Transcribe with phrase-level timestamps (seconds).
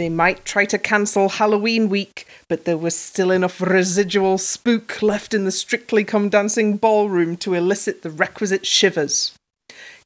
[0.00, 5.34] They might try to cancel Halloween week, but there was still enough residual spook left
[5.34, 9.34] in the Strictly Come Dancing ballroom to elicit the requisite shivers.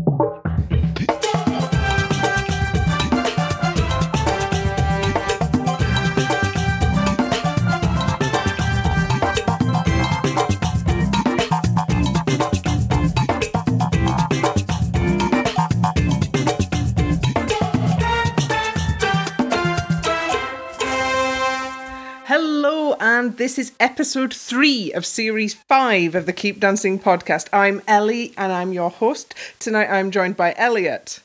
[23.81, 27.49] Episode three of series five of the Keep Dancing podcast.
[27.53, 29.35] I'm Ellie, and I'm your host.
[29.59, 31.21] Tonight I'm joined by Elliot,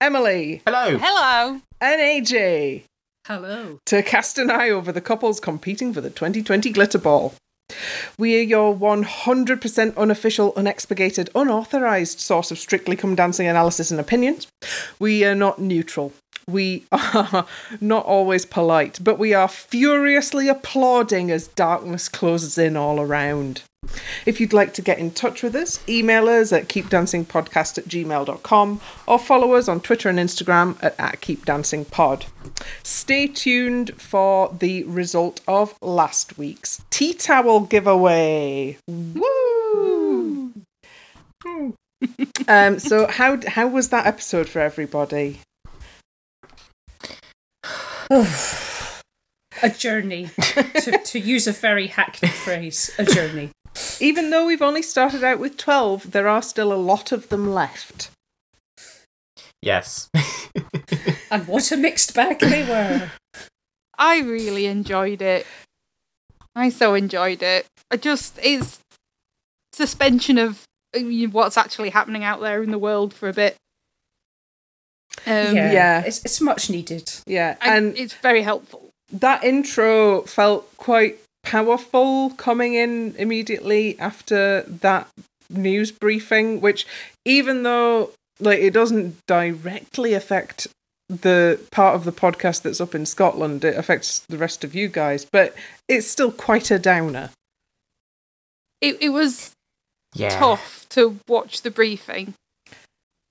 [0.00, 0.98] Emily, Hello.
[0.98, 1.60] Hello.
[1.80, 2.82] and AJ
[3.26, 3.78] Hello.
[3.86, 7.34] to cast an eye over the couples competing for the 2020 Glitter Ball.
[8.18, 14.46] We are your 100% unofficial, unexpurgated, unauthorized source of strictly come dancing analysis and opinions.
[14.98, 16.14] We are not neutral.
[16.48, 17.46] We are
[17.80, 23.62] not always polite, but we are furiously applauding as darkness closes in all around.
[24.26, 28.80] If you'd like to get in touch with us, email us at keepdancingpodcast at gmail.com
[29.06, 32.24] or follow us on Twitter and Instagram at, at keepdancingpod.
[32.82, 38.78] Stay tuned for the result of last week's tea towel giveaway.
[38.88, 40.52] Woo!
[42.48, 45.40] um, so how how was that episode for everybody?
[49.62, 50.30] A journey.
[50.36, 53.50] to, to use a very hackneyed phrase, a journey.
[54.00, 57.52] Even though we've only started out with 12, there are still a lot of them
[57.52, 58.10] left.
[59.60, 60.08] Yes.
[61.30, 63.10] And what a mixed bag they were.
[63.98, 65.46] I really enjoyed it.
[66.54, 67.66] I so enjoyed it.
[67.90, 68.80] I just it's
[69.72, 70.64] suspension of
[70.96, 73.56] uh, what's actually happening out there in the world for a bit.
[75.26, 75.72] Um, yeah.
[75.72, 76.02] yeah.
[76.04, 77.10] It's, it's much needed.
[77.26, 78.88] Yeah, and and it's very helpful.
[79.12, 85.08] that intro felt quite powerful coming in immediately after that
[85.48, 86.86] news briefing which
[87.24, 90.66] even though like it doesn't directly affect
[91.08, 94.88] the part of the podcast that's up in Scotland it affects the rest of you
[94.88, 95.54] guys but
[95.88, 97.30] it's still quite a downer
[98.82, 99.52] It it was
[100.14, 100.28] Yeah.
[100.38, 102.34] tough to watch the briefing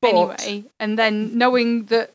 [0.01, 2.11] but anyway, and then knowing that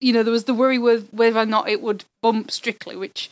[0.00, 3.30] you know there was the worry with whether or not it would bump strictly, which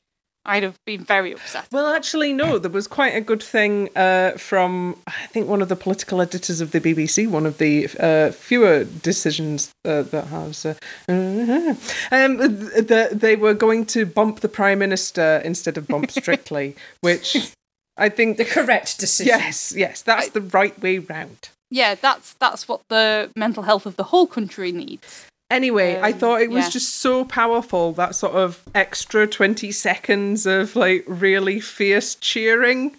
[0.48, 1.66] I'd have been very upset.
[1.72, 2.58] Well, actually, no.
[2.58, 6.60] There was quite a good thing uh, from I think one of the political editors
[6.60, 7.28] of the BBC.
[7.28, 10.64] One of the uh, fewer decisions uh, that has.
[10.64, 10.74] Uh,
[11.08, 17.52] um, that they were going to bump the prime minister instead of bump Strictly, which
[17.96, 19.38] I think The correct decision.
[19.38, 21.48] yes, yes, that's the right way round.
[21.70, 25.26] Yeah, that's that's what the mental health of the whole country needs.
[25.50, 26.70] Anyway, I Um, thought it was yeah.
[26.70, 32.96] just so powerful that sort of extra twenty seconds of like really fierce cheering.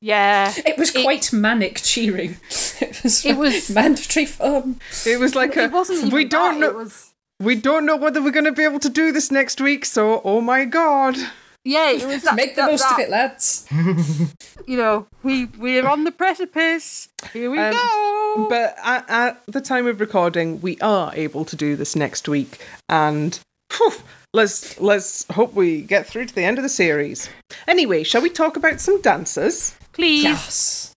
[0.00, 2.36] Yeah, It was It- quite manic cheering.
[2.80, 4.80] It was, It was- mandatory fun.
[5.04, 7.10] It was like a it wasn't even we don't that, know It was
[7.40, 10.20] we don't know whether we're going to be able to do this next week so
[10.24, 11.16] oh my god
[11.64, 13.66] yeah, it was that, Make the that- most of it, lads.
[14.66, 17.08] You know, we we're on the precipice.
[17.32, 18.46] Here we Um, go.
[18.50, 22.58] but at, at the time of recording we are able to do this next week
[22.90, 23.38] and
[23.70, 23.92] phew,
[24.34, 27.30] let's let's hope we get through to the end of the series
[27.66, 30.87] anyway shall we talk about some dancers Please, Yes.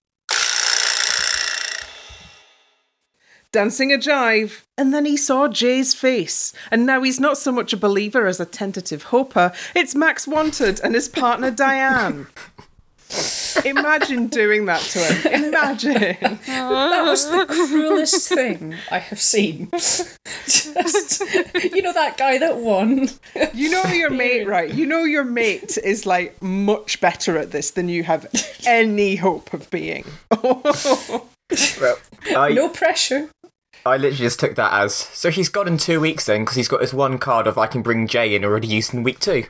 [3.52, 7.74] Dancing a jive and then he saw jay's face and now he's not so much
[7.74, 12.28] a believer as a tentative hoper it's max wanted and his partner Dianne
[13.66, 16.18] imagine doing that to him imagine
[16.48, 19.70] That was the cruelest thing I have seen.
[19.74, 21.20] Just,
[21.74, 23.10] you know that guy that won?
[23.54, 24.74] You know your mate, right?
[24.74, 28.28] You know your mate is like much better at this than you have
[28.66, 30.06] any hope of being.
[31.82, 32.00] Well,
[32.36, 33.30] I, No pressure.
[33.86, 36.68] I literally just took that as so he's got in two weeks then because he's
[36.68, 39.46] got this one card of I can bring Jay in already used in week two.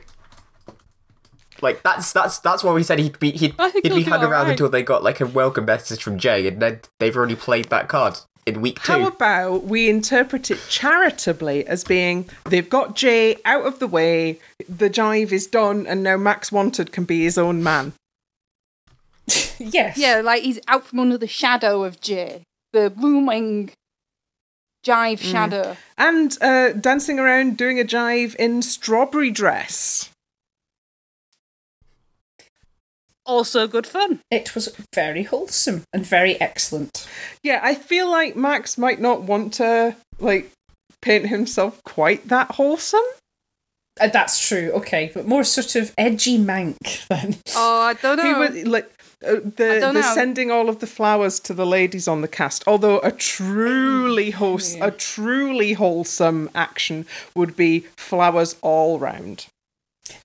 [1.60, 4.50] Like that's that's that's why we said he'd be he'd, he'd be hung around alright.
[4.50, 7.88] until they got like a welcome message from Jay and then they've already played that
[7.88, 8.92] card in week two.
[8.92, 14.40] How about we interpret it charitably as being they've got Jay out of the way,
[14.68, 17.92] the jive is done, and now Max Wanted can be his own man.
[19.64, 19.96] Yes.
[19.96, 22.42] yeah, like he's out from under the shadow of Jay,
[22.72, 23.70] the looming
[24.84, 25.76] jive shadow.
[25.96, 30.10] And uh, dancing around doing a jive in strawberry dress.
[33.24, 34.20] also good fun.
[34.30, 37.08] It was very wholesome and very excellent.
[37.42, 40.50] Yeah, I feel like Max might not want to like
[41.00, 43.00] paint himself quite that wholesome.
[44.00, 47.36] Uh, that's true, okay, but more sort of edgy mank than.
[47.54, 48.24] Oh, I don't know.
[48.24, 48.91] He was like
[49.24, 52.64] uh, the the sending all of the flowers to the ladies on the cast.
[52.66, 59.46] Although a truly host, a truly wholesome action would be flowers all round.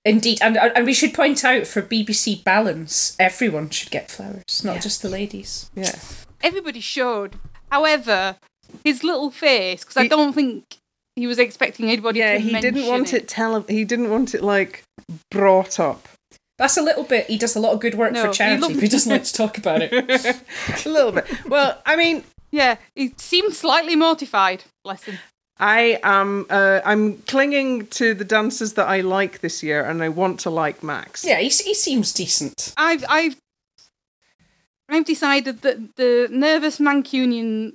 [0.04, 4.82] Indeed, and and we should point out for BBC balance, everyone should get flowers, not
[4.82, 5.70] just the ladies.
[5.74, 5.94] Yeah.
[6.42, 7.36] Everybody showed.
[7.70, 8.36] However,
[8.84, 10.78] his little face, because I don't think
[11.16, 14.34] he was expecting anybody Yeah, to he didn't mention want it tele- he didn't want
[14.34, 14.84] it like
[15.30, 16.08] brought up.
[16.58, 17.26] That's a little bit.
[17.28, 19.10] He does a lot of good work No, for he charity, loved- but he doesn't
[19.12, 19.92] like to talk about it.
[20.86, 21.24] a little bit.
[21.48, 24.64] Well, I mean, Yeah, he seemed slightly mortified.
[24.84, 25.18] Bless him.
[25.60, 30.08] I am uh, I'm clinging to the dancers that I like this year and I
[30.08, 31.24] want to like Max.
[31.24, 32.72] Yeah, he, he seems decent.
[32.76, 33.36] I've I've
[34.88, 37.72] I've decided that the nervous Mancunian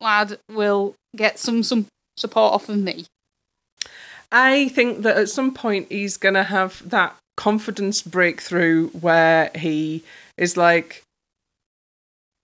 [0.00, 1.86] lad will get some some
[2.16, 3.04] support off of me.
[4.32, 10.02] I think that at some point he's going to have that confidence breakthrough where he
[10.38, 11.02] is like,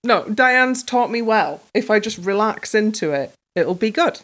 [0.04, 1.60] no, Dianne's taught me well.
[1.74, 4.20] If I just relax into it, it'll be good.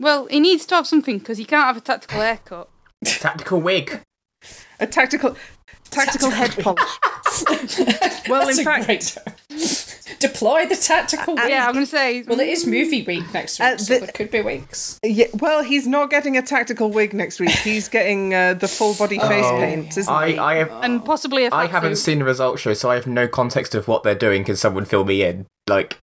[0.00, 2.68] Well, he needs to have something because he can't have a tactical haircut.
[3.04, 4.00] Tactical wig.
[4.80, 5.36] A tactical,
[5.90, 6.80] tactical head polish.
[8.28, 9.18] Well, That's in a fact- great
[10.18, 11.48] deploy the tactical wig.
[11.48, 12.22] Yeah, I'm going to say.
[12.22, 14.98] Well, it is movie week next week, Uh, so the- there could be wigs.
[15.02, 17.50] Yeah, well, he's not getting a tactical wig next week.
[17.50, 20.38] He's getting uh, the full body face Oh, paint, isn't he?
[20.38, 22.04] I, I have and possibly a fat I haven't suit.
[22.04, 24.44] seen the results show, so I have no context of what they're doing.
[24.44, 25.46] Can someone fill me in?
[25.68, 25.98] Like,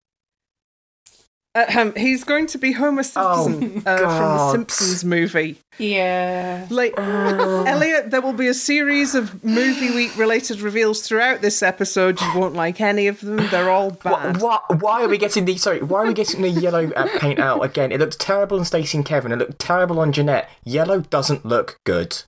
[1.53, 4.07] Uh, um, he's going to be Homer Simpson uh, from
[4.37, 5.57] the Simpsons movie.
[5.77, 6.65] Yeah.
[6.69, 12.21] Like Elliot, there will be a series of movie week related reveals throughout this episode.
[12.21, 13.35] You won't like any of them.
[13.51, 14.41] They're all bad.
[14.41, 15.81] what, Why are we getting the sorry?
[15.81, 17.91] Why are we getting the yellow uh, paint out again?
[17.91, 19.33] It looked terrible on Stacey and Kevin.
[19.33, 20.49] It looked terrible on Jeanette.
[20.63, 22.23] Yellow doesn't look good.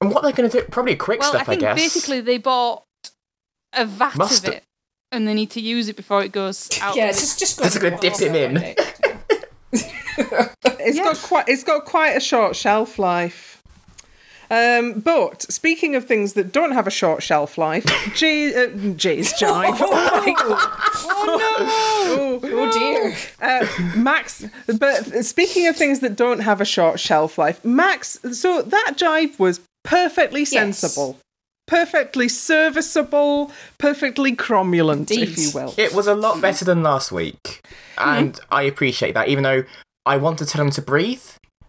[0.00, 0.64] And what they're going to do?
[0.70, 1.76] Probably a quick Well, stuff, I think guess.
[1.76, 2.84] basically they bought
[3.72, 4.48] a vat Mustard.
[4.50, 4.64] of it,
[5.14, 6.96] and they need to use it before it goes out.
[6.96, 8.74] Yeah, of the- just just Just gonna dip him in.
[10.86, 13.62] It's got quite it's got quite a short shelf life.
[14.50, 17.84] Um, but speaking of things that don't have a short shelf life,
[18.14, 19.76] Jay, uh, Jay's jive.
[19.80, 22.40] oh no!
[22.44, 23.16] Oh dear.
[23.40, 24.44] Uh, Max,
[24.78, 29.38] but speaking of things that don't have a short shelf life, Max, so that jive
[29.38, 31.18] was perfectly sensible,
[31.66, 35.74] perfectly serviceable, perfectly cromulent, if you will.
[35.76, 37.66] It was a lot better than last week,
[37.98, 38.54] and mm-hmm.
[38.54, 39.28] I appreciate that.
[39.28, 39.64] Even though
[40.06, 41.22] I want to tell him to breathe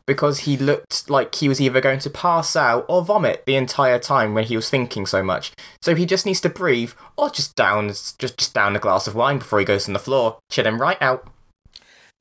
[0.06, 4.00] because he looked like he was either going to pass out or vomit the entire
[4.00, 5.52] time when he was thinking so much.
[5.82, 9.16] So he just needs to breathe, or just down, just just down a glass of
[9.16, 10.38] wine before he goes on the floor.
[10.50, 11.28] Chill him right out.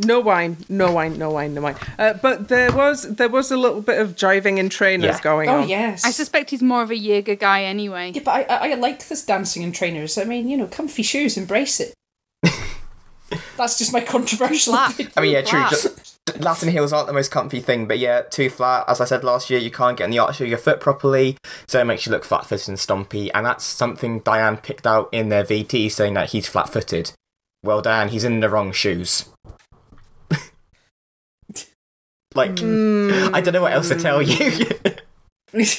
[0.00, 1.76] No wine, no wine, no wine, no wine.
[1.98, 5.20] Uh, but there was there was a little bit of driving in trainers Yeah.
[5.20, 5.62] going Oh on.
[5.64, 6.04] Oh yes.
[6.04, 8.10] I suspect he's more of a Jaeger guy anyway.
[8.12, 10.18] Yeah, but I, I, I like this dancing in trainers.
[10.18, 11.94] I mean, you know, comfy shoes, embrace it.
[13.56, 15.64] That's just my controversial I mean, yeah, true.
[15.70, 18.84] Just, Latin heels aren't the most comfy thing, but yeah, too flat.
[18.88, 21.36] As I said last year, you can't get in the arch of your foot properly,
[21.68, 23.30] so it makes you look flat-footed and stumpy.
[23.32, 27.12] And that's something Dianne picked out in their VT, saying that he's flat-footed.
[27.62, 29.26] Well, Dianne, he's in the wrong shoes.
[32.34, 34.66] Like, I don't know what else to tell you.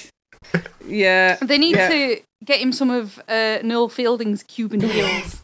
[0.88, 1.35] Yeah.
[1.41, 1.89] They need yeah.
[1.89, 5.41] to get him some of uh, Noel Fielding's Cuban heels.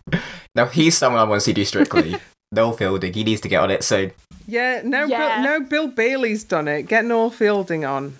[0.55, 2.15] now he's someone I want to see do strictly.
[2.51, 4.11] Noel Fielding, he needs to get on it soon.
[4.45, 5.41] Yeah, no, Yeah.
[5.41, 6.83] Bill, now Bill Bailey's done it.
[6.83, 8.17] Get Noel Fielding on.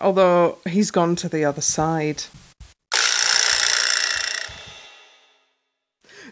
[0.00, 2.24] Although he's gone to the other side.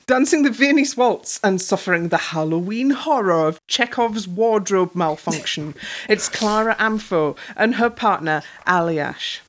[0.07, 5.75] Dancing the Viennese Waltz and suffering the Halloween horror of Chekhov's wardrobe malfunction.
[6.09, 9.41] it's Clara Amfo and her partner Aljaž.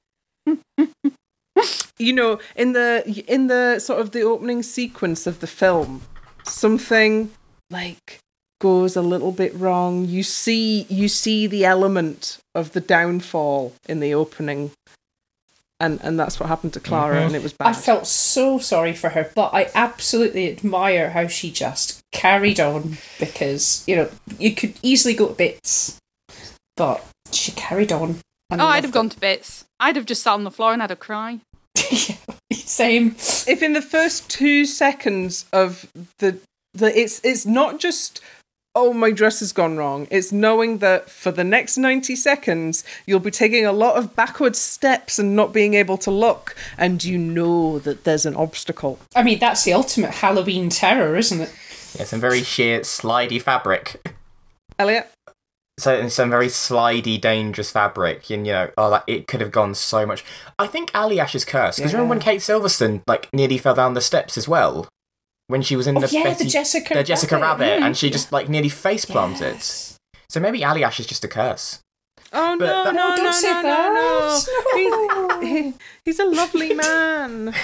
[1.97, 6.01] you know, in the in the sort of the opening sequence of the film,
[6.43, 7.31] something
[7.69, 8.19] like
[8.59, 10.05] goes a little bit wrong.
[10.05, 14.71] You see you see the element of the downfall in the opening.
[15.83, 17.25] And and that's what happened to Clara mm-hmm.
[17.27, 17.67] and it was bad.
[17.67, 22.97] I felt so sorry for her, but I absolutely admire how she just carried on
[23.19, 24.09] because, you know,
[24.39, 25.99] you could easily go to bits,
[26.77, 28.21] but she carried on.
[28.49, 29.65] Oh, I I'd have loved gone to bits.
[29.77, 31.41] I'd have just sat on the floor and had a cry.
[31.91, 32.15] Yeah,
[32.53, 33.15] Same.
[33.17, 36.39] if in the first two seconds of the
[36.73, 38.21] the it's it's not just
[38.75, 40.07] oh, my dress has gone wrong.
[40.09, 44.55] It's knowing that for the next 90 seconds, you'll be taking a lot of backward
[44.55, 48.99] steps and not being able to look, and you know that there's an obstacle.
[49.15, 51.53] I mean, that's the ultimate Halloween terror, isn't it?
[51.97, 54.15] Yeah, some very sheer, slidey fabric.
[54.79, 55.09] Elliot?
[55.79, 59.51] So and some very slidey, dangerous fabric, and you know, oh, that it could have
[59.51, 60.23] gone so much.
[60.59, 61.77] I think Aljaž's curse.
[61.77, 64.87] Because remember when Kate Silverton like nearly fell down the steps as well,
[65.47, 67.85] when she was in Oh, the yeah, Betty, the Jessica the Jessica Rabbit, Rabbit, mm.
[67.85, 69.55] and she just like nearly face planted.
[69.55, 69.97] Yes.
[70.29, 71.79] So maybe Aljaž is just a curse.
[72.35, 74.39] Oh, But no, that- no, No, don't no, say no, no, no.
[74.39, 75.39] that.
[75.43, 75.73] He's,
[76.05, 77.53] he's a lovely man.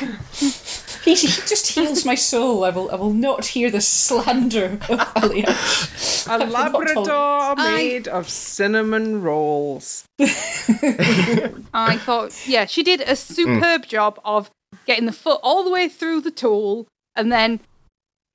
[1.06, 2.66] He, he just heals my soul.
[2.66, 6.28] I will I will not hear the slander of Aljaž.
[6.28, 10.04] A will Labrador made of cinnamon rolls.
[10.20, 14.52] I thought, yeah, she did a superb job of
[14.86, 17.62] getting the foot all the way through the tool, and then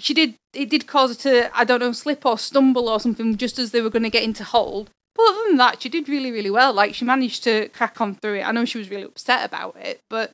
[0.04, 0.34] she did.
[0.52, 3.70] It did cause her to, I don't know, slip or stumble or something just as
[3.70, 4.90] they were going to get into hold.
[5.16, 6.72] But other than that, she did really, really well.
[6.72, 8.42] Like she managed to crack on through it.
[8.46, 10.30] I know she was really upset about it, but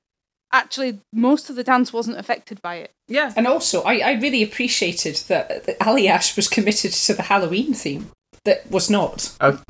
[0.52, 2.90] actually, most of the dance wasn't affected by it.
[3.06, 3.32] Yeah.
[3.36, 8.10] And also, I, I really appreciated that, that Aljaž was committed to the Halloween theme.
[8.44, 9.36] That was not.
[9.40, 9.62] Oh,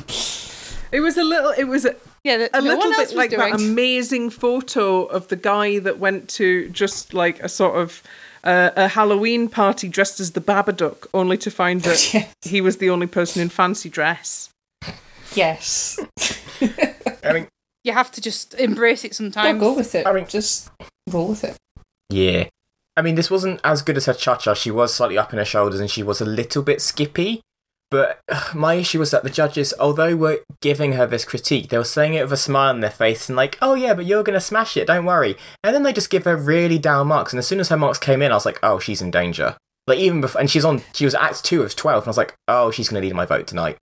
[0.92, 3.40] It was a little, it was a, Yeah, that a no little bit like doing.
[3.52, 8.02] that amazing photo of the guy that went to just like a sort of
[8.44, 12.32] uh, a Halloween party dressed as the Babadook, only to find that Yes.
[12.42, 14.50] he was the only person in fancy dress.
[15.35, 15.99] Yes.
[17.25, 17.47] I mean,
[17.85, 19.61] You have to just embrace it Don't sometimes.
[19.61, 20.06] go with it.
[20.06, 20.70] I mean- just
[21.09, 21.56] roll with it.
[22.11, 22.49] yeah.
[22.97, 24.52] I mean, this wasn't as good as her cha cha.
[24.52, 27.40] She was slightly up in her shoulders, and she was a little bit skippy.
[27.90, 28.20] But
[28.54, 32.14] my issue was that the judges, although were giving her this critique, they were saying
[32.14, 34.76] it with a smile on their face and like, "Oh yeah, but you're gonna smash
[34.76, 37.32] it, don't worry." And then they just give her really down marks.
[37.32, 39.56] And as soon as her marks came in, I was like, "Oh, she's in danger."
[39.87, 40.82] Like even before, and she's on.
[40.92, 43.26] She was Act Two of Twelve, and I was like, "Oh, she's gonna lead my
[43.26, 43.76] vote tonight."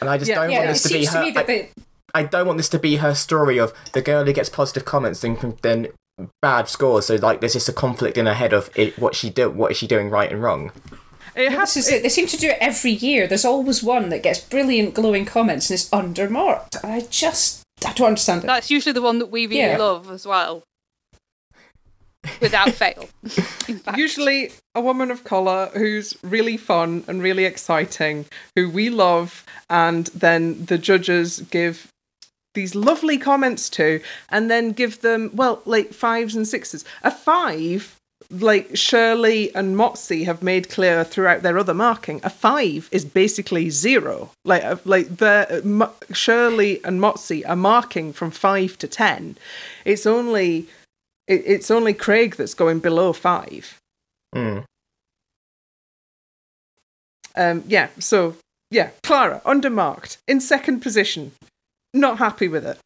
[0.00, 1.18] And I just Yeah, don't Yeah, want this to be to her.
[1.36, 1.70] I, they,
[2.14, 5.20] I don't want this to be her story of the girl who gets positive comments
[5.20, 5.88] then then
[6.42, 7.06] bad scores.
[7.06, 9.70] So like, there's just a conflict in her head of it, what she do, what
[9.70, 10.72] is she doing right and wrong.
[11.34, 12.02] It this has, is it.
[12.02, 13.26] They seem to do it every year.
[13.26, 16.82] There's always one that gets brilliant, glowing comments and is undermarked.
[16.82, 18.46] And I just, I don't understand it.
[18.46, 19.78] That's usually the one that we really Yeah.
[19.78, 20.62] love as well.
[22.40, 23.08] Without fail.
[23.96, 30.06] Usually a woman of colour who's really fun and really exciting, who we love, and
[30.08, 31.88] then the judges give
[32.54, 36.84] these lovely comments to, and then give them, well, like fives and sixes.
[37.02, 37.96] A five,
[38.32, 43.68] like Shirley and Motsi have made clear throughout their other marking, a five is basically
[43.70, 44.30] zero.
[44.44, 49.36] Like, uh, like the Mo- Shirley and Motsi are marking from five to ten.
[49.84, 50.66] It's only.
[51.28, 53.78] it- It's only Craig that's going below five.
[54.34, 54.64] Mm.
[57.36, 58.36] Um, yeah, so
[58.70, 61.32] yeah, Clara undermarked in second position.
[61.94, 62.78] Not happy with it.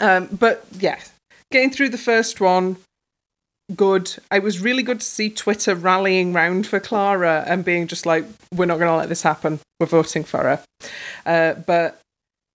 [0.00, 1.00] Um, but yeah,
[1.50, 2.76] getting through the first one,
[3.74, 4.16] good.
[4.32, 8.24] It was really good to see Twitter rallying round for Clara and being just like,
[8.54, 9.60] "We're not going to let this happen.
[9.80, 10.64] We're voting for her."
[11.26, 12.00] Uh, but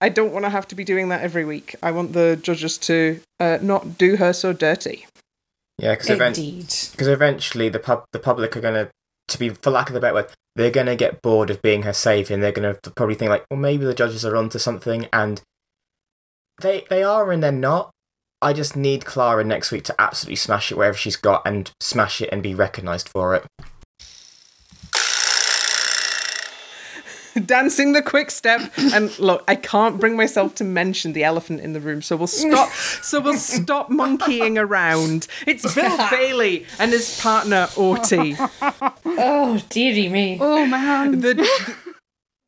[0.02, 1.76] I don't want to have to be doing that every week.
[1.82, 5.06] I want the judges to uh, not do her so dirty.
[5.78, 6.74] Yeah, because Indeed.
[6.92, 8.90] Because eventually the pub the public are gonna,
[9.30, 11.94] to be for lack of a better word, they're gonna get bored of being her
[11.94, 15.42] savior, and they're gonna probably think like, well, maybe the judges are onto something, and
[16.62, 17.92] they they are and they're not.
[18.44, 22.22] I just need Clara next week to absolutely smash it wherever she's got and smash
[22.22, 23.46] it and be recognised for it.
[27.46, 31.74] dancing the quick step and look i can't bring myself to mention the elephant in
[31.74, 37.20] the room so we'll stop so we'll stop monkeying around it's bill bailey and his
[37.20, 38.36] partner Oti.
[39.04, 40.38] Oh, dearie me.
[40.40, 41.22] Oh man.
[41.22, 41.48] the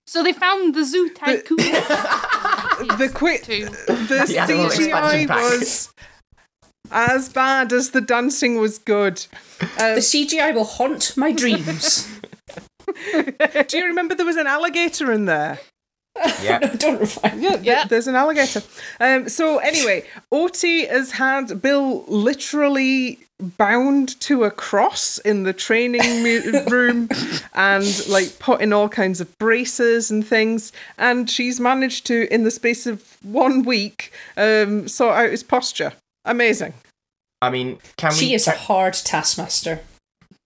[0.07, 1.57] So they found the zoo tycoon.
[2.87, 5.93] the quick the The cgi was
[6.91, 9.25] as bad as the dancing was good.
[9.59, 12.07] The um, CGI will haunt my dreams.
[13.67, 15.59] do you remember there was an alligator in there
[16.41, 16.57] Yeah.
[16.61, 17.41] no, don't refine.
[17.41, 17.85] Yeah, th- Yeah.
[17.85, 18.61] there's an alligator.
[18.99, 23.19] Um, so anyway, Oti has had Bill literally
[23.57, 27.09] bound to a cross in the training mu- room
[27.53, 30.71] and like put in all kinds of braces and things.
[30.97, 35.91] And she's managed to, in the space of one week, um, sort out his posture.
[36.23, 36.73] Amazing.
[37.41, 39.81] I mean, can we She is a hard taskmaster.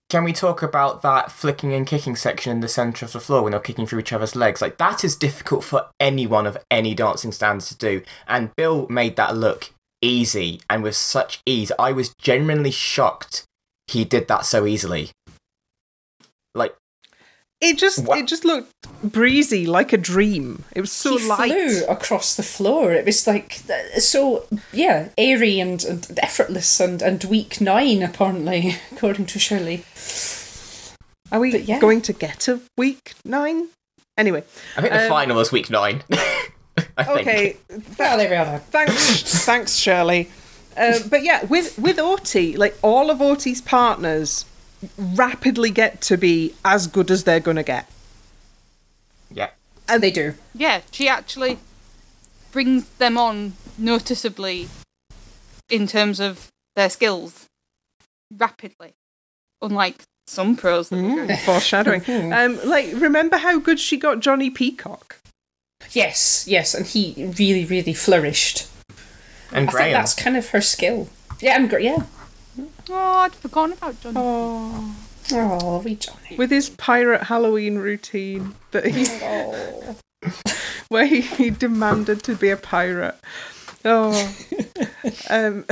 [0.09, 3.43] Can we talk about that flicking and kicking section in the centre of the floor
[3.43, 4.61] when they're kicking through each other's legs?
[4.61, 9.15] Like that is difficult for anyone of any dancing standards to do, and Bill made
[9.17, 11.71] that look easy and with such ease.
[11.77, 13.43] I was genuinely shocked
[13.89, 15.09] he did that so easily.
[17.61, 18.17] Like It just What?
[18.19, 18.71] it just looked
[19.03, 20.63] breezy, like a dream.
[20.75, 21.51] It was so he light.
[21.51, 22.91] flew across the floor.
[22.93, 28.75] It was like uh, so, yeah, airy and, and effortless and, and week nine, apparently,
[28.91, 29.83] according to Shirley.
[31.31, 31.79] Are we yeah.
[31.79, 33.67] going to get a week nine?
[34.17, 34.43] Anyway,
[34.75, 36.03] I think the Um, final was week nine.
[36.97, 37.19] I think.
[37.27, 37.57] okay.
[37.97, 38.59] Well, there we are.
[38.59, 40.29] Thanks, thanks, Shirley.
[40.75, 44.45] Uh, but yeah, with with Oti, like all of Oti's partners
[44.97, 47.89] rapidly get to be as good as they're gonna get.
[49.31, 49.49] Yeah.
[49.87, 50.35] And they do.
[50.53, 51.59] Yeah, she actually
[52.51, 54.67] brings them on noticeably
[55.69, 57.45] in terms of their skills
[58.35, 58.93] rapidly,
[59.61, 61.35] unlike some pros that we go.
[61.45, 62.03] Foreshadowing.
[62.33, 65.17] um, like, remember how good she got Jonnie Peacock?
[65.91, 68.67] Yes, yes, and he really, really flourished.
[69.51, 71.09] And I think that's kind of her skill.
[71.39, 72.03] Yeah, and yeah.
[72.89, 74.13] Oh, I'd forgotten about Jonnie.
[74.15, 74.95] Oh,
[75.31, 76.37] Oh, we Jonnie.
[76.37, 79.95] with his pirate Halloween routine that he, Oh.
[80.89, 83.15] where he, he demanded to be a pirate.
[83.85, 84.11] Oh,
[85.29, 85.65] um,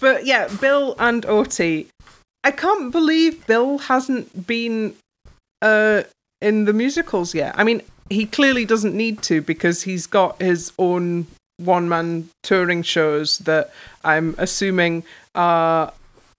[0.00, 1.88] but yeah, Bill and Oti.
[2.44, 4.94] I can't believe Bill hasn't been
[5.60, 6.02] uh,
[6.40, 7.54] in the musicals yet.
[7.58, 11.26] I mean, he clearly doesn't need to because he's got his own
[11.64, 13.70] one man touring shows that
[14.04, 15.04] I'm assuming
[15.34, 15.92] are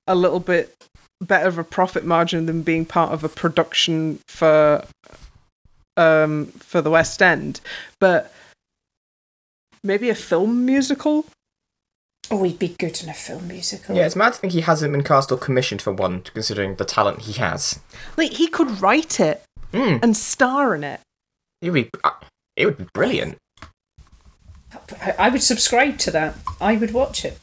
[0.07, 0.75] a little bit
[1.21, 4.83] better of a profit margin than being part of a production for
[5.97, 7.61] um for the West End.
[7.99, 8.33] But
[9.83, 11.25] maybe a film musical?
[12.31, 13.95] Oh, he'd be good in a film musical.
[13.95, 16.85] Yeah, it's mad to think he hasn't been cast or commissioned for one, considering the
[16.85, 17.79] talent he has.
[18.17, 20.99] Like he could write it Mm, and star in it.
[21.61, 22.11] it would be, uh,
[22.55, 23.37] it would be brilliant.
[25.01, 26.35] I, I would subscribe to that.
[26.59, 27.39] I would watch it.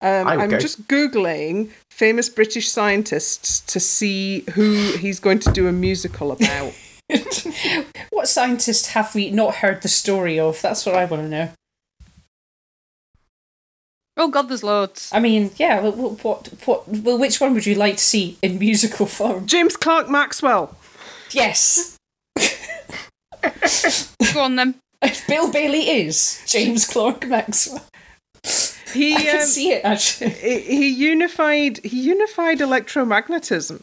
[0.00, 5.38] Um, I would I'm go- just googling famous British scientists to see who he's going
[5.40, 6.74] to do a musical about.
[8.10, 10.60] what scientist have we not heard the story of?
[10.60, 11.50] That's what I want to know.
[14.16, 15.10] Oh god, there's loads.
[15.12, 15.80] I mean, yeah.
[15.80, 16.88] What, what, what, what?
[16.88, 19.46] Well, which one would you like to see in musical form?
[19.46, 20.76] James Clerk Maxwell.
[21.32, 21.94] Yes,
[24.32, 24.74] Go on then.
[25.28, 27.84] Bill Bailey is James Clerk Maxwell.
[28.92, 30.30] He I can um, see it actually.
[30.30, 33.82] he he unified he unified electromagnetism.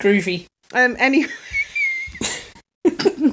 [0.00, 0.46] Groovy.
[0.72, 1.26] Um, any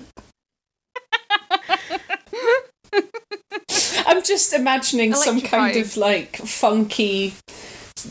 [4.05, 7.33] I'm just imagining some kind of like funky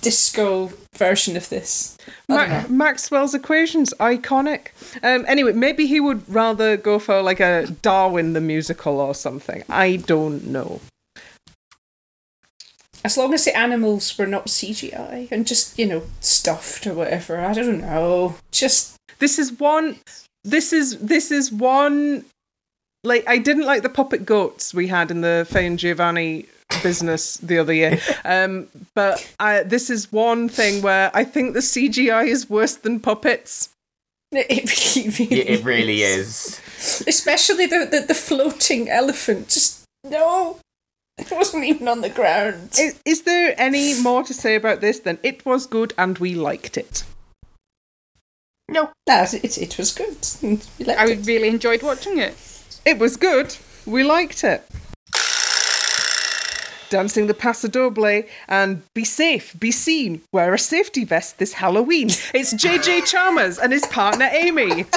[0.01, 1.97] disco version of this.
[2.29, 4.69] Ma- Maxwell's equations iconic.
[5.03, 9.65] Um, anyway, maybe he would rather go for like a Darwin the musical or something.
[9.69, 10.81] I don't know.
[13.05, 17.41] As long as the animals were not CGI and just, you know, stuffed or whatever.
[17.41, 18.37] I don't know.
[18.53, 19.97] Just This is one.
[20.45, 22.25] This is this is one.
[23.05, 26.47] Like I didn't like the puppet goats we had in the Faye and Giovanni
[26.83, 27.99] business the other year.
[28.25, 33.01] Um, but I, this is one thing where I think the CGI is worse than
[33.01, 33.71] puppets.
[34.33, 36.61] it really, really, It, it really is.
[37.07, 39.49] Especially the, the the floating elephant.
[39.49, 40.59] Just no.
[41.19, 42.71] It wasn't even on the ground.
[42.79, 46.35] Is, is there any more to say about this than it was good and we
[46.35, 47.05] liked it?
[48.69, 48.91] No.
[49.07, 50.17] Nah, it, it was good.
[50.99, 51.27] I it.
[51.27, 52.35] really enjoyed watching it.
[52.87, 53.57] It was good.
[53.85, 54.67] We liked it.
[56.93, 62.09] Dancing the Paso Doble and be safe, be seen, wear a safety vest this Halloween.
[62.35, 64.85] It's JJ Chalmers and his partner Amy.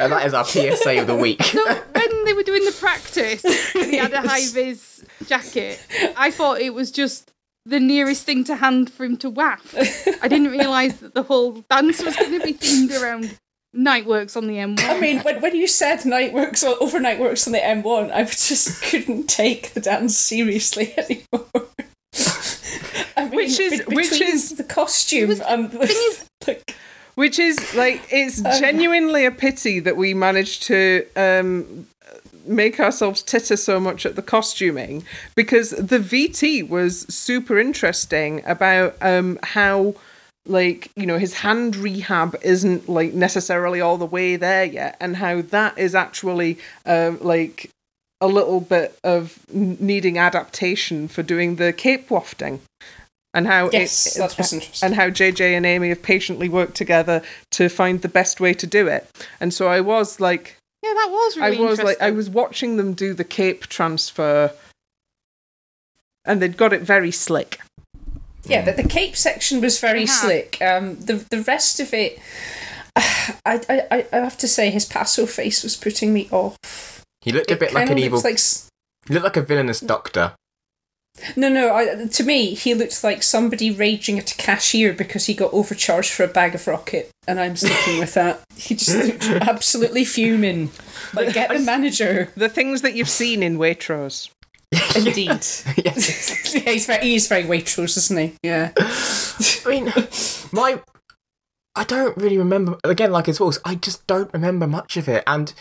[0.00, 1.42] And that is our PSA of the week.
[1.42, 5.84] So when they were doing the practice, he had a high vis jacket.
[6.16, 7.32] I thought it was just
[7.64, 9.74] the nearest thing to hand for him to waff.
[10.22, 13.38] I didn't realise that the whole dance was going to be themed around
[13.72, 14.80] night works on the M1.
[14.80, 18.24] I mean, when, when you said night works or overnight works on the M1, I
[18.24, 21.66] just couldn't take the dance seriously anymore.
[23.16, 26.74] I mean, Which is- be- which is- the costume and the, is- like,
[27.14, 31.86] Which is like, it's genuinely a pity that we managed to um,
[32.46, 35.04] make ourselves titter so much at the costuming
[35.34, 39.94] because the VT was super interesting about um, how.
[40.48, 45.16] Like, you know, his hand rehab isn't like necessarily all the way there yet, and
[45.16, 47.70] how that is actually um, like
[48.20, 52.60] a little bit of needing adaptation for doing the cape wafting,
[53.34, 54.86] and how yes, it, that was interesting.
[54.86, 58.66] and how JJ and Amy have patiently worked together to find the best way to
[58.66, 59.08] do it.
[59.40, 62.76] And so I was like, yeah, that was really I was like, I was watching
[62.76, 64.52] them do the cape transfer,
[66.24, 67.60] and they'd got it very slick.
[68.48, 70.12] Yeah, the, the cape section was very Yeah.
[70.12, 70.60] slick.
[70.62, 72.18] Um, the the rest of it,
[72.96, 76.56] I, I I I have to say, his Paso face was putting me off.
[77.20, 78.20] He looked a It bit like an evil.
[78.22, 78.38] Like,
[79.06, 80.34] He looked like a villainous doctor.
[81.36, 81.74] no, no.
[81.74, 86.12] I, to me, he looked like somebody raging at a cashier because he got overcharged
[86.12, 88.40] for a bag of rocket, and I'm sticking with that.
[88.56, 90.70] He just looked absolutely fuming.
[91.12, 92.32] Like, get the manager.
[92.36, 94.30] The things that you've seen in Waitrose.
[94.96, 95.28] Indeed.
[95.76, 96.54] yes.
[96.54, 98.34] yeah, he's very, he is very Waitrose, isn't he?
[98.42, 98.72] Yeah.
[98.78, 99.92] I mean,
[100.52, 100.80] my.
[101.74, 102.78] I don't really remember.
[102.84, 105.22] Again, like it's Wolves, I just don't remember much of it.
[105.26, 105.52] And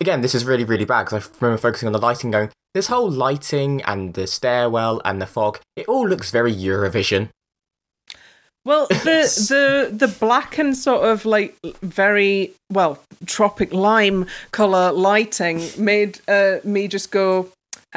[0.00, 2.88] again, this is really, really bad because I remember focusing on the lighting, going, this
[2.88, 7.28] whole lighting and the stairwell and the fog, it all looks very Eurovision.
[8.64, 15.62] Well, the the the black and sort of like very well tropic lime color lighting
[15.78, 17.48] made uh, me just go.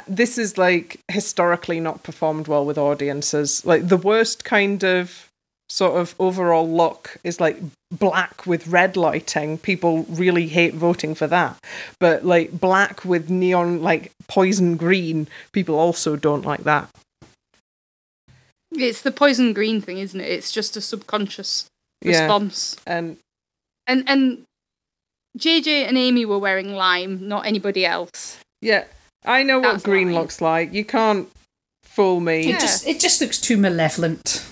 [0.08, 3.66] This is like historically not performed well with audiences.
[3.66, 5.30] Like the worst kind of
[5.70, 7.58] sort of overall look is like
[7.92, 9.58] black with red lighting.
[9.58, 11.58] People really hate voting for that.
[12.00, 16.90] But like black with neon like poison green, people also don't like that.
[18.72, 20.30] It's the poison green thing, isn't it?
[20.30, 21.66] It's just a subconscious
[22.02, 22.22] Yeah.
[22.22, 22.76] response.
[22.86, 23.18] And
[23.88, 24.44] And and
[25.38, 28.38] JJ and Amy were wearing lime, not anybody else.
[28.62, 28.86] Yeah,
[29.26, 30.16] I know what That's green fine.
[30.16, 30.74] looks like.
[30.74, 31.30] You can't
[31.84, 32.48] fool me.
[32.48, 32.56] Yeah.
[32.56, 34.46] It just it just looks too malevolent.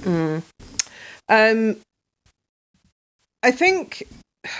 [0.00, 0.42] Mm.
[1.28, 1.76] Um,
[3.42, 4.04] I think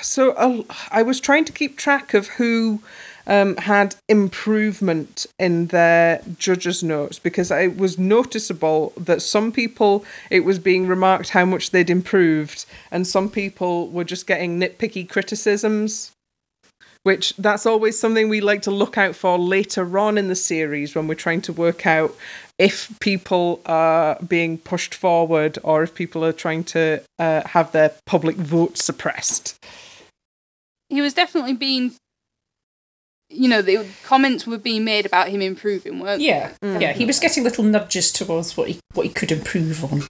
[0.03, 0.33] so.
[0.33, 2.83] Uh, I was trying to keep track of who
[3.27, 10.41] um, had improvement in their judges' notes because it was noticeable that some people it
[10.41, 16.13] was being remarked how much they'd improved, and some people were just getting nitpicky criticisms.
[17.07, 20.97] Which that's always something we like to look out for later on in the series
[20.97, 22.13] when we're trying to work out
[22.59, 27.93] if people are being pushed forward or if people are trying to uh, have their
[28.07, 29.57] public vote suppressed.
[30.89, 31.93] He was definitely being
[33.31, 36.27] you know, the comments were being made about him improving, weren't they?
[36.27, 36.93] Yeah, yeah.
[36.93, 40.03] He was getting little nudges towards what he what he could improve on.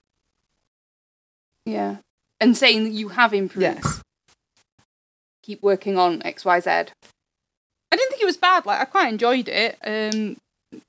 [1.63, 1.97] Yeah.
[2.39, 3.83] And saying that you have improved.
[3.83, 4.01] Yes.
[5.47, 6.67] Keep working on XYZ.
[6.67, 8.65] I didn't think it was bad.
[8.65, 9.77] Like I quite enjoyed it.
[9.83, 10.37] Um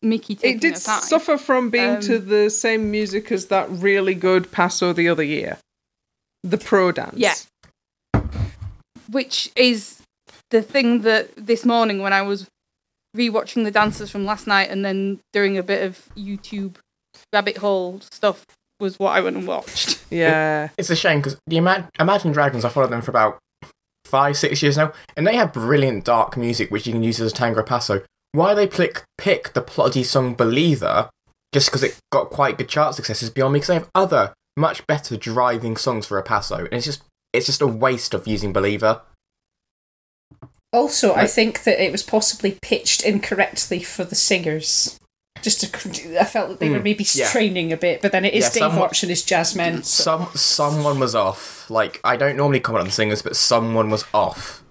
[0.03, 1.01] Mickey taking It did her time.
[1.03, 5.23] suffer from being Um, to the same music as that really good Paso the other
[5.23, 5.59] year.
[6.43, 7.15] The pro dance.
[7.17, 7.35] Yeah.
[9.11, 10.03] which is
[10.51, 12.47] the thing that this morning when I was
[13.17, 16.77] rewatching the dances from last night and then doing a bit of YouTube
[17.33, 18.45] rabbit hole stuff
[18.81, 20.05] was what I went and watched.
[20.11, 20.69] Yeah.
[20.77, 23.39] It's a shame because the Ima- Imagine Dragons, I followed them for about
[24.09, 27.33] five, six years now, and they have brilliant dark music which you can use as
[27.33, 28.03] a tango passo.
[28.33, 31.09] Why they pick, pick the ploddy song Believer
[31.53, 34.35] just because it got quite good chart success is beyond me because they have other
[34.57, 38.27] much better driving songs for a passo, and it's just it's just a waste of
[38.27, 39.03] using Believer.
[40.73, 44.98] Also, I think that it was possibly pitched incorrectly for the singers.
[45.43, 47.27] Just to, I felt that they were Mm, maybe yeah.
[47.29, 49.83] straining a bit, but then it is Yeah, Dave somewhat- Arch and his jazz men.
[49.83, 51.71] so- Some someone was off.
[51.71, 54.63] Like I don't normally comment on singers, but someone was off.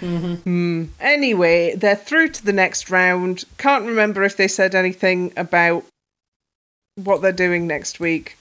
[0.00, 0.84] Hmm.
[1.00, 3.44] Anyway, they're through to the next round.
[3.58, 5.84] Can't remember if they said anything about
[6.94, 8.36] what they're doing next week.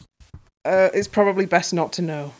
[0.63, 2.33] Uh, it's probably best not to know.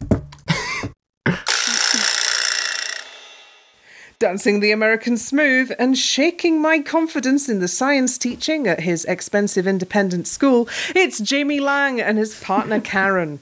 [4.19, 9.67] Dancing the American Smooth and shaking my confidence in the science teaching at his expensive
[9.67, 13.41] independent school, it's Jamie Laing and his partner Karen.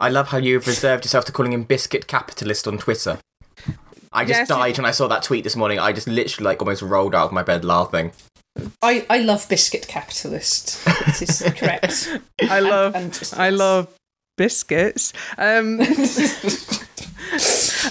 [0.00, 3.18] I love how you've reserved yourself to calling him biscuit capitalist on Twitter.
[4.12, 5.78] I just Yes, died when I saw that tweet this morning.
[5.78, 8.10] I just literally like almost rolled out of my bed laughing.
[8.82, 10.82] I, I love Biscuit Capitalist.
[11.06, 12.08] This is correct.
[12.42, 13.86] I love and just- I love
[14.36, 15.12] biscuits.
[15.38, 15.78] Um,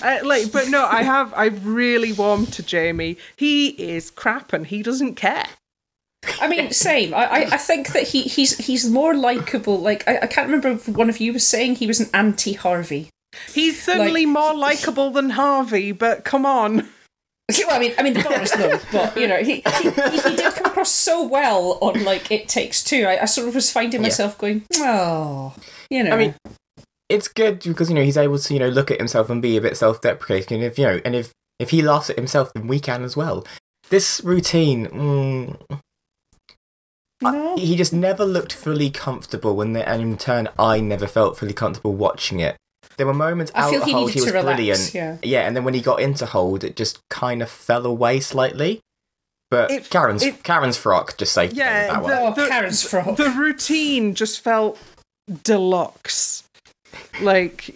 [0.02, 1.34] uh, like, but no, I have.
[1.34, 3.18] I've really warmed to Jamie.
[3.36, 5.46] He is crap, and he doesn't care.
[6.42, 7.14] I mean, same.
[7.14, 9.80] I, I, I think that he, he's he's more likable.
[9.80, 12.54] Like I, I can't remember if one of you was saying he was an anti
[12.54, 13.10] Harvey.
[13.54, 15.92] He's certainly Like- more likable than Harvey.
[15.92, 16.88] But come on,
[17.68, 20.18] Well, I mean, I mean, the bar is low, but you know, he, he, he,
[20.30, 23.06] he did come across so well on like It Takes Two.
[23.06, 24.06] I, I sort of was finding Yeah.
[24.08, 25.54] myself going, oh,
[25.92, 26.12] you know.
[26.12, 26.34] I mean,
[27.10, 29.58] it's good because you know he's able to you know look at himself and be
[29.58, 30.58] a bit self-deprecating.
[30.58, 33.16] And if you know, and if if he laughs at himself, then we can as
[33.16, 33.46] well.
[33.90, 35.80] This routine, mm,
[37.22, 37.56] No.
[37.58, 41.54] he just never looked fully comfortable when, the, and in turn, I never felt fully
[41.54, 42.58] comfortable watching it.
[42.98, 44.94] There were moments I out feel of he hold, needed he was relax, brilliant.
[44.94, 45.18] yeah.
[45.22, 48.80] yeah, and then when he got into hold, it just kind of fell away slightly.
[49.52, 52.12] But It- Karen's it- Karen's frock just saved Yeah, that one.
[52.12, 53.18] the- Oh, the- Karen's frock.
[53.18, 54.80] the routine just felt
[55.44, 56.44] deluxe.
[57.22, 57.74] Like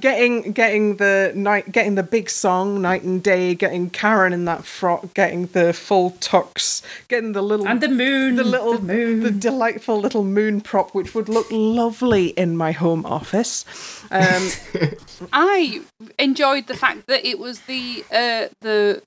[0.00, 4.64] getting getting the night getting the big song night and day, getting Karen in that
[4.64, 8.36] frock, getting the full tux, getting the little and the moon.
[8.36, 9.20] the little the moon.
[9.20, 13.64] the delightful little moon prop which would look lovely in my home office.
[14.10, 14.48] Um,
[15.32, 15.82] I
[16.18, 19.02] enjoyed the fact that it was the uh, the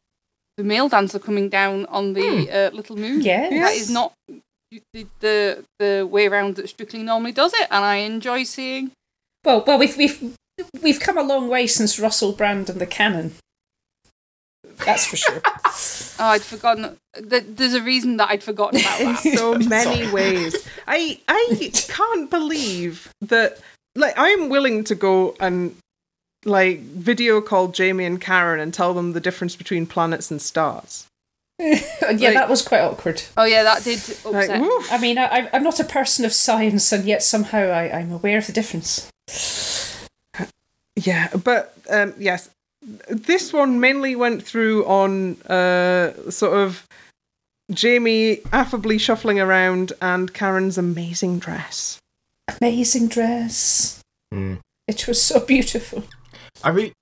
[0.58, 3.22] the male dancer coming down on the uh, little moon.
[3.22, 3.52] Yes.
[3.52, 4.14] that is not
[4.94, 8.92] the, the the way around that Strictly normally does it, and I enjoy seeing.
[9.46, 10.36] Well, well, we've we've
[10.82, 13.36] we've come a long way since Russell Brand and the Cannon.
[14.86, 15.42] That's for sure.
[16.18, 16.96] Oh, I'd forgotten.
[17.30, 19.18] th- There's a reason that I'd forgotten about that.
[19.38, 20.56] so many ways.
[20.88, 23.60] I I can't believe that.
[23.98, 25.76] Like, I'm willing to go and
[26.46, 31.06] like video call Jamie and Karen and tell them the difference between planets and stars.
[31.60, 33.22] yeah, Like- that was quite awkward.
[33.36, 34.62] Oh yeah, that did upset.
[34.62, 34.68] me.
[34.68, 34.88] woof.
[34.90, 38.38] I mean, I, I'm not a person of science, and yet somehow I, I'm aware
[38.38, 39.10] of the difference.
[40.96, 42.50] Yeah, but um, yes,
[42.82, 46.88] this one mainly went through on uh, sort of
[47.72, 52.00] Jamie affably shuffling around and Karen's amazing dress.
[52.62, 54.02] Amazing dress.
[54.34, 54.60] Mm.
[54.88, 56.04] It was so beautiful.
[56.64, 56.94] I really like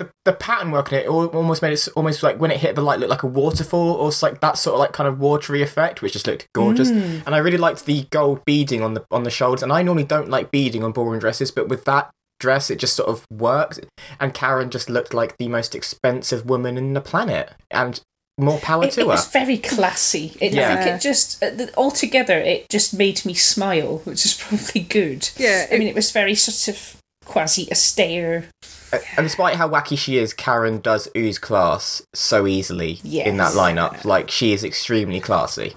[0.00, 1.06] the the pattern work in it.
[1.06, 3.92] al- Almost made it almost like when it hit the light, looked like a waterfall,
[3.92, 6.90] or s- like that sort of like kind of watery effect, which just looked gorgeous.
[6.90, 7.22] Mm.
[7.26, 9.62] And I really liked the gold beading on the on the shoulders.
[9.62, 12.10] And I normally don't like beading on ballroom dresses, but with that
[12.40, 13.78] dress, it just sort of works.
[14.18, 18.00] And Karen just looked like the most expensive woman in the planet, and
[18.38, 19.08] more power It, to it her.
[19.08, 20.32] was very classy.
[20.40, 24.32] It, I think it just uh, the- altogether it just made me smile, which is
[24.42, 25.28] probably good.
[25.36, 28.46] Yeah, I mean, it was very sort of quasi austere.
[28.92, 33.52] Uh, and despite how wacky she is, Karen does ooze class so easily in that
[33.52, 34.04] lineup.
[34.04, 35.74] Like she is extremely classy.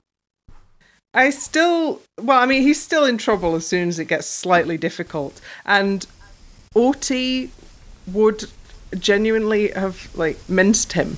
[1.14, 4.78] I still, well, I mean, he's still in trouble as soon as it gets slightly
[4.78, 5.40] difficult.
[5.64, 6.08] And
[6.76, 7.52] Oti
[8.12, 8.46] would
[8.98, 11.18] genuinely have, like, minced him.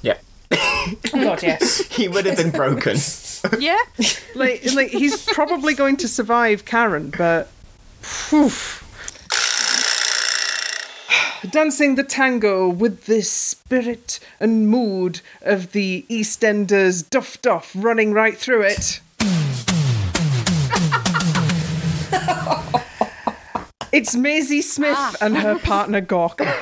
[0.00, 0.16] Yeah,
[0.50, 1.78] Oh God, yes.
[1.90, 2.96] he would have been broken.
[3.60, 3.78] Yeah,
[4.34, 7.48] Like, like he's probably going to survive Karen, but.
[8.00, 8.50] Phew.
[11.46, 18.36] Dancing the tango with the spirit and mood of the EastEnders Duff Duff running right
[18.36, 19.00] through it.
[23.92, 25.14] it's Maisie Smith ah.
[25.20, 26.52] and her partner Gorka.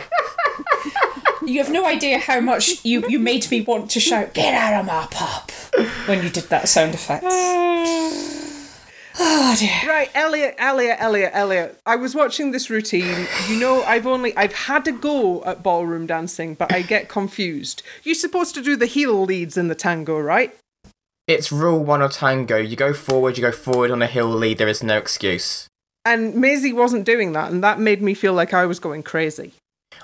[1.47, 4.81] You have no idea how much you, you made me want to shout, Get out
[4.81, 5.51] of my pop
[6.07, 7.25] when you did that sound effect.
[9.19, 9.89] Oh dear.
[9.89, 11.81] Right, Elliot, Elliot, Elliot, Elliot.
[11.87, 13.27] I was watching this routine.
[13.49, 17.83] You know, I've only I've had a go at ballroom dancing, but I get confused.
[18.03, 20.55] You're supposed to do the heel leads in the tango, right?
[21.27, 22.57] It's rule one of tango.
[22.57, 24.59] You go forward, you go forward on a heel lead.
[24.59, 25.67] There is no excuse.
[26.05, 29.53] And Maisie wasn't doing that, and that made me feel like I was going crazy.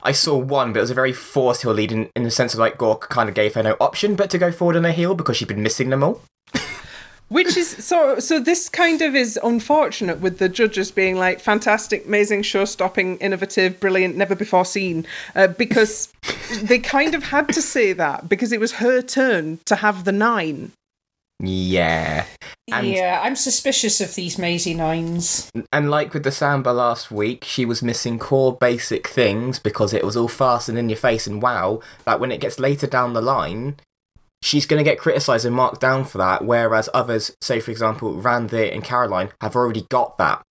[0.03, 2.55] I saw one, but it was a very forced heel lead in, in the sense
[2.55, 4.93] of like Gorka kind of gave her no option but to go forward on a
[4.93, 6.23] heel because she'd been missing them all.
[7.33, 12.05] Which is so so this kind of is unfortunate with the judges being like fantastic,
[12.05, 15.07] amazing, show stopping, innovative, brilliant, never before seen.
[15.35, 16.13] Uh, because
[16.63, 20.13] they kind of had to say that because it was her turn to have the
[20.13, 20.73] nine.
[21.41, 22.27] Yeah.
[22.71, 25.51] And- yeah, I'm suspicious of these Maisie Nines.
[25.73, 30.05] And like with the samba last week, she was missing core basic things because it
[30.05, 33.15] was all fast and in your face and wow, that when it gets later down
[33.15, 33.77] the line,
[34.43, 38.15] she's going to get criticised and marked down for that, whereas others, say for example,
[38.15, 40.43] Randy and Caroline, have already got that.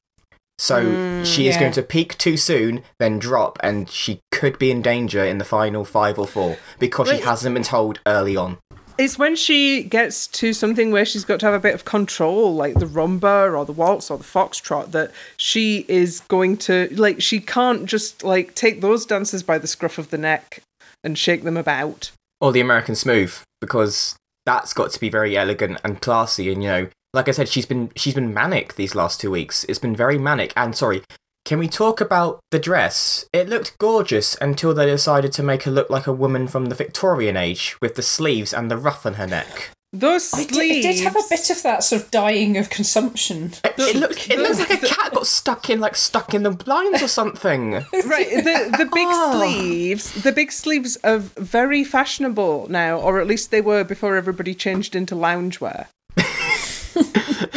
[0.58, 1.62] So mm, she is yeah.
[1.62, 5.46] going to peak too soon, then drop, and she could be in danger in the
[5.46, 7.18] final five or four because Wait.
[7.18, 8.58] she hasn't been told early on.
[8.98, 12.54] It's when she gets to something where she's got to have a bit of control,
[12.54, 17.22] like the rumba or the waltz or the foxtrot, that she is going to like.
[17.22, 20.62] She can't just like take those dancers by the scruff of the neck
[21.04, 22.12] and shake them about.
[22.40, 26.52] or the American Smooth because that's got to be very elegant and classy.
[26.52, 29.64] And you know, like I said, she's been she's been manic these last two weeks.
[29.70, 30.52] It's been very manic.
[30.58, 31.04] And sorry,
[31.46, 33.26] can we talk about the dress?
[33.34, 36.76] It looked gorgeous until they decided to make her look like a woman from the
[36.76, 39.72] Victorian age with the sleeves and the ruff on her neck.
[39.94, 40.58] Those I sleeves.
[40.58, 43.52] did, it did have a bit of that sort of dying of consumption.
[43.66, 46.52] It, it looks it looks like a cat got stuck in like stuck in the
[46.52, 47.74] blinds or something.
[48.06, 49.38] Right, the the big Oh.
[49.38, 54.56] sleeves, the big sleeves are very fashionable now, or at least they were before everybody
[54.56, 55.88] changed into loungewear.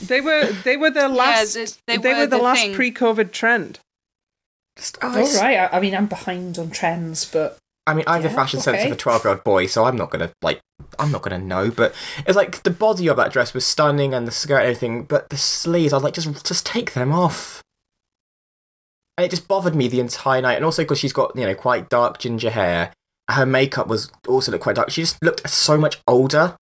[0.00, 2.74] they were they were the last they- they, they were, were the, the last thing.
[2.74, 3.78] pre-COVID trend.
[4.76, 8.04] Just, oh, All it's- right, I, I mean, I'm behind on trends, but I mean,
[8.06, 10.60] I have the Yeah, fashion sense of a twelve-year-old boy, so I'm not gonna like,
[10.98, 11.70] I'm not gonna know.
[11.70, 11.94] But
[12.26, 15.04] it's like the body of that dress was stunning, and the skirt and everything.
[15.04, 17.62] But the sleeves, I was like, just, just take them off.
[19.18, 21.54] And it just bothered me the entire night, and also because she's got you know
[21.54, 22.92] quite dark ginger hair.
[23.30, 24.90] Her makeup was also looked quite dark.
[24.90, 26.56] She just looked so much older.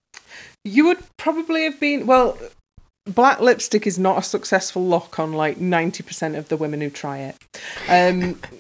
[0.65, 2.39] You would probably have been well.
[3.07, 6.91] Black lipstick is not a successful look on like ninety percent of the women who
[6.91, 7.37] try it.
[7.89, 8.41] Um,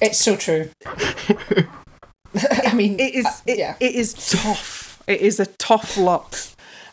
[0.00, 0.68] It's so true.
[2.66, 3.76] I mean, it is uh, it, yeah.
[3.80, 5.02] it is tough.
[5.06, 6.34] It is a tough look.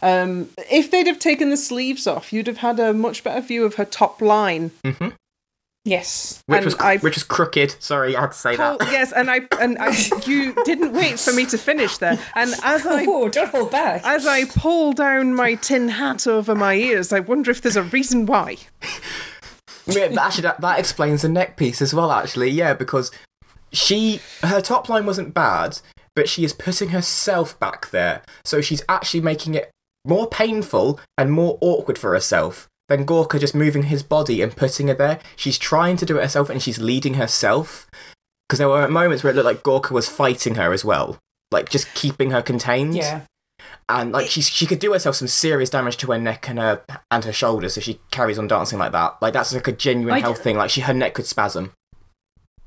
[0.01, 3.63] Um, if they'd have taken the sleeves off, you'd have had a much better view
[3.65, 4.71] of her top line.
[4.85, 5.09] hmm
[5.85, 6.41] Yes.
[6.45, 7.75] Which And was I- which was crooked.
[7.81, 8.89] Sorry, I had to say Paul, that.
[8.91, 9.89] yes, and I and I,
[10.25, 12.17] you didn't wait for me to finish there.
[12.35, 14.01] And as I Oh, don't hold back.
[14.05, 17.83] as I pull down my tin hat over my ears, I wonder if there's a
[17.83, 18.57] reason why.
[19.85, 22.09] Yeah, actually, that, that explains the neck piece as well.
[22.09, 23.11] Actually, yeah, because
[23.73, 25.79] she her top line wasn't bad,
[26.15, 29.71] but she is putting herself back there, so she's actually making it
[30.05, 34.87] more painful and more awkward for herself than Gorka just moving his body and putting
[34.87, 35.19] her there.
[35.35, 37.87] She's trying to do it herself, and she's leading herself.
[38.47, 41.17] Because there were moments where it looked like Gorka was fighting her as well,
[41.51, 43.21] like just keeping her contained yeah.
[43.89, 46.83] and like she she could do herself some serious damage to her neck and her
[47.09, 49.15] and her shoulders if she carries on dancing like that.
[49.21, 50.57] Like that's like a genuine I health d- thing.
[50.57, 51.71] Like she her neck could spasm.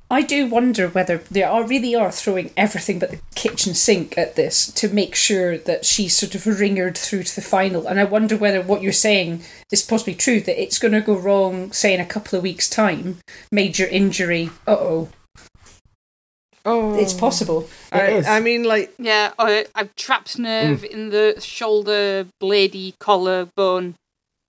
[0.08, 4.36] I do wonder whether they are really are throwing everything but the kitchen sink at
[4.36, 7.88] this to make sure that she's sort of ringered through to the final.
[7.88, 9.42] And I wonder whether what you're saying
[9.72, 12.70] is possibly true that it's going to go wrong, say in a couple of weeks'
[12.70, 13.18] time,
[13.50, 14.50] major injury.
[14.66, 15.08] Uh oh,
[16.68, 17.68] Oh, it's possible.
[17.92, 18.26] I, It is.
[18.26, 23.94] I mean, like Yeah, or I've trapped nerve in the shoulder, bladey, collar, bone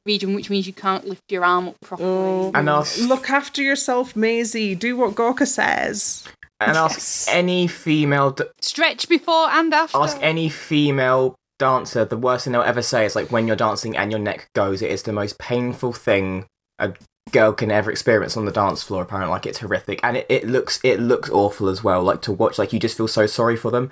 [0.08, 2.10] region, which means you can't lift your arm up properly.
[2.10, 2.52] Oh.
[2.56, 4.74] And ask look after yourself, Maisie.
[4.74, 6.24] Do what Gorka says.
[6.60, 7.28] and ask Yes.
[7.30, 9.96] any female d- Stretch before and after.
[10.00, 12.04] ask any female dancer.
[12.06, 14.82] The worst thing they'll ever say is like when you're dancing and your neck goes.
[14.82, 16.46] It is the most painful thing
[16.80, 16.94] a
[17.32, 19.04] girl can ever experience on the dance floor.
[19.04, 22.02] Apparently, like it's horrific and it, it looks it looks awful as well.
[22.02, 23.92] Like to watch, like you just feel so sorry for them.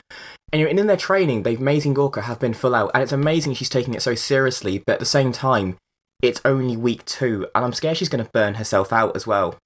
[0.51, 3.04] And you know, and in their training, they've amazing Gorka have been full out, and
[3.04, 4.82] it's amazing she's taking it so seriously.
[4.86, 5.78] But at the same time,
[6.27, 9.57] it's only week two, and I'm scared she's going to burn herself out as well.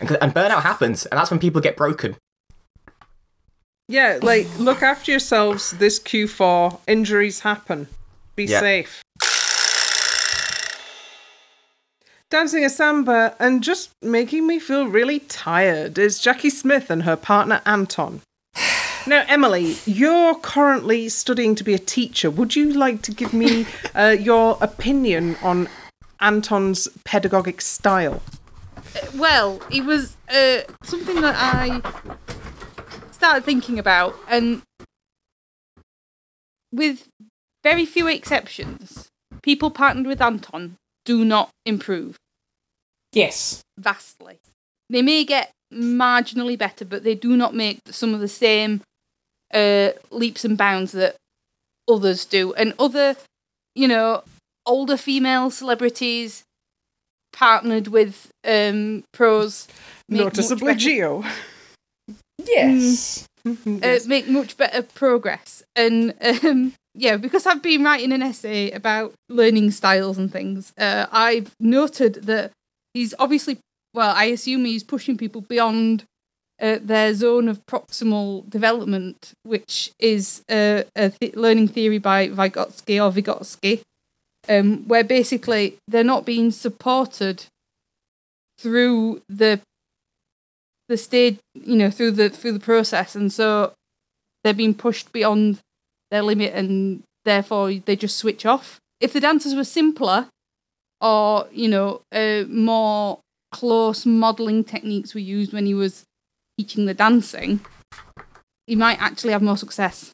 [0.00, 2.16] And, and burnout happens, and that's when people get broken.
[3.88, 5.72] Yeah, like look after yourselves.
[5.72, 7.88] This Q4 injuries happen.
[8.34, 8.60] Be Yeah.
[8.60, 9.02] safe.
[12.30, 17.14] Dancing a samba and just making me feel really tired is Jacqui Smith and her
[17.16, 18.22] partner Anton.
[19.06, 22.30] Now, Emily, you're currently studying to be a teacher.
[22.30, 25.68] Would you like to give me uh, your opinion on
[26.20, 28.22] Anton's pedagogic style?
[29.14, 31.82] Well, it was uh, something that I
[33.10, 34.62] started thinking about, and
[36.72, 37.06] with
[37.62, 39.08] very few exceptions,
[39.42, 42.16] people partnered with Anton do not improve
[43.12, 43.60] Yes.
[43.78, 44.38] vastly.
[44.88, 48.80] They may get marginally better, but they do not make some of the same
[49.54, 51.16] uh, leaps and bounds that
[51.88, 52.52] others do.
[52.54, 53.16] And other,
[53.74, 54.22] you know,
[54.66, 56.42] older female celebrities
[57.32, 59.66] partnered with um, pros
[60.08, 61.26] make much Noticeably better- Gio.
[62.44, 63.26] Yes.
[63.46, 65.62] uh, make much better progress.
[65.76, 71.06] And um, yeah, because I've been writing an essay about learning styles and things, uh,
[71.12, 72.50] I've noted that
[72.92, 73.58] he's obviously,
[73.94, 76.04] well, I assume he's pushing people beyond
[76.60, 83.10] uh, their zone of proximal development, which is a th- learning theory by Vygotsky or
[83.10, 83.80] Vygotsky,
[84.48, 87.44] um, where basically they're not being supported
[88.58, 89.60] through the
[90.88, 93.72] the stage, you know, through the through the process, and so
[94.42, 95.58] they're being pushed beyond
[96.10, 98.78] their limit, and therefore they just switch off.
[99.00, 100.28] If the dancers were simpler,
[101.00, 103.18] or you know, uh, more
[103.50, 106.04] close modelling techniques were used when he was
[106.58, 107.60] teaching the dancing,
[108.66, 110.10] he might actually have more success.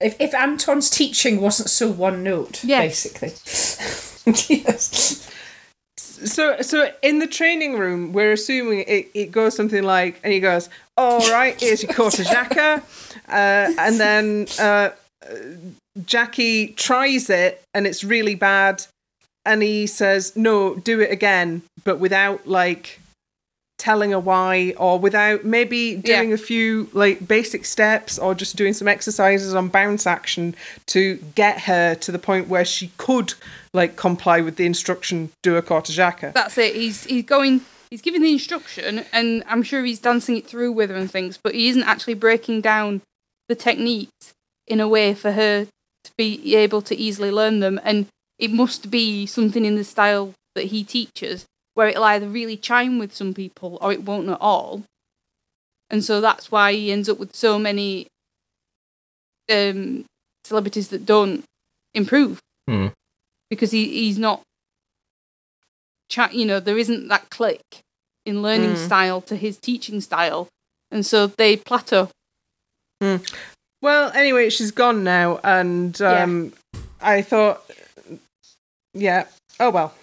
[0.00, 3.04] If, if Anton's teaching wasn't so one note, Yes.
[3.04, 3.28] basically.
[4.64, 5.30] yes.
[5.98, 10.40] So, so in the training room, we're assuming it, it goes something like, and he
[10.40, 12.82] goes, "All right, here's your corta jaca,"
[13.28, 14.90] uh, and then uh,
[15.26, 15.34] uh,
[16.00, 18.84] Jacqui tries it, and it's really bad,
[19.46, 22.99] and he says, "No, do it again," but without like
[23.80, 26.34] telling her why, or without maybe doing Yeah.
[26.34, 30.54] a few like basic steps, or just doing some exercises on bounce action
[30.88, 33.32] to get her to the point where she could
[33.72, 36.32] like comply with the instruction, do a corta jaca.
[36.34, 36.76] That's it.
[36.76, 40.90] He's he's going he's giving the instruction, and I'm sure he's dancing it through with
[40.90, 43.00] her and things, but he isn't actually breaking down
[43.48, 44.34] the techniques
[44.68, 45.64] in a way for her
[46.04, 47.80] to be able to easily learn them.
[47.82, 48.06] And
[48.38, 52.98] it must be something in the style that he teaches where it'll either really chime
[52.98, 54.82] with some people or it won't at all.
[55.88, 58.06] And so that's why he ends up with so many
[59.50, 60.04] um,
[60.44, 61.44] celebrities that don't
[61.94, 62.88] improve Hmm.
[63.48, 64.42] because he, he's not
[66.08, 67.60] chat you know there isn't that click
[68.26, 68.76] in learning Mm.
[68.86, 70.46] style to his teaching style
[70.90, 72.08] and so they plateau
[73.82, 76.52] Well, anyway, she's gone now, and um,
[77.00, 77.64] I thought,
[78.92, 79.24] yeah,
[79.58, 79.94] oh well.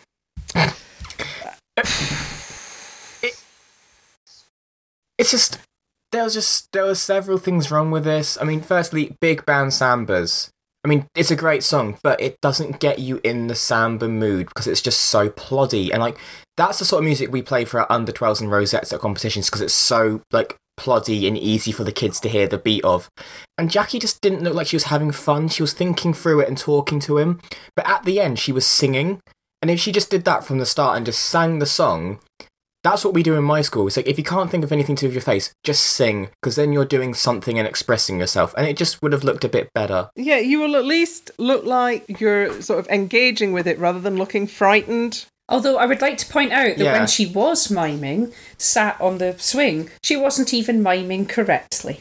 [5.17, 5.59] It's just
[6.11, 8.37] there was just there were several things wrong with this.
[8.39, 10.49] I mean, firstly, Big Band Sambas.
[10.83, 14.47] I mean, it's a great song, but it doesn't get you in the samba mood
[14.47, 16.17] because it's just so ploddy and like
[16.55, 19.47] that's the sort of music we play for our under 12s and rosettes at competitions
[19.47, 23.09] because it's so like ploddy and easy for the kids to hear the beat of.
[23.57, 25.49] And Jacqui just didn't look like she was having fun.
[25.49, 27.41] She was thinking through it and talking to him,
[27.75, 29.19] but at the end she was singing.
[29.61, 32.19] And if she just did that from the start and just sang the song,
[32.91, 33.87] that's what we do in my school.
[33.87, 36.29] It's like if you can't think of anything to do with your face, just sing,
[36.41, 39.49] because then you're doing something and expressing yourself, and it just would have looked a
[39.49, 40.09] bit better.
[40.15, 44.17] Yeah, you will at least look like you're sort of engaging with it rather than
[44.17, 45.25] looking frightened.
[45.49, 46.97] Although I would like to point out that Yeah.
[46.99, 51.99] when she was miming, sat on the swing, she wasn't even miming correctly.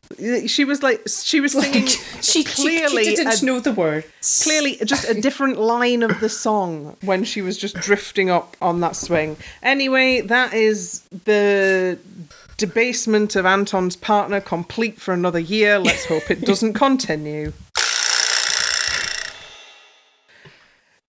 [0.48, 3.72] She was like, she was singing Like, she, clearly, she, she didn't a- know the
[3.72, 4.42] words.
[4.42, 8.80] clearly just a different line of the song when she was just drifting up on
[8.80, 9.36] that swing.
[9.62, 11.98] Anyway, that is the
[12.56, 15.78] debasement of Anton's partner complete for another year.
[15.78, 17.52] Let's hope it doesn't continue.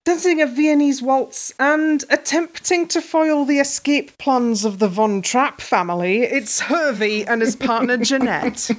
[0.08, 5.60] Dancing a Viennese waltz and attempting to foil the escape plans of the Von Trapp
[5.60, 8.72] family, it's HRVY and his partner Janette.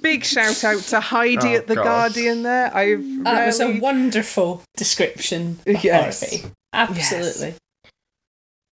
[0.00, 1.84] Big shout out to Heidi Oh, at The gosh.
[1.84, 2.74] Guardian there.
[2.74, 5.58] I've That was a wonderful description.
[5.66, 6.20] Of Yes.
[6.30, 6.50] Harvey.
[6.72, 7.54] Absolutely.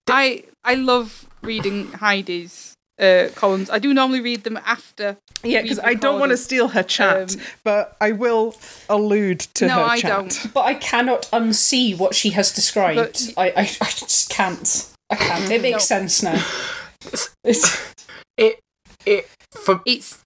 [0.09, 5.79] i i love reading heidi's uh, columns i do normally read them after Yeah, because
[5.79, 8.55] I don't want to steal her chat, Um, but I will
[8.87, 10.11] allude to No, her I chat.
[10.11, 10.53] don't.
[10.53, 12.95] But I cannot unsee what she has described.
[12.95, 14.89] But- I, I, I just can't.
[15.09, 15.51] I can't.
[15.51, 15.95] It makes No.
[15.97, 16.39] sense now.
[17.43, 17.93] It's,
[18.37, 18.59] It,
[19.05, 20.17] it, for it's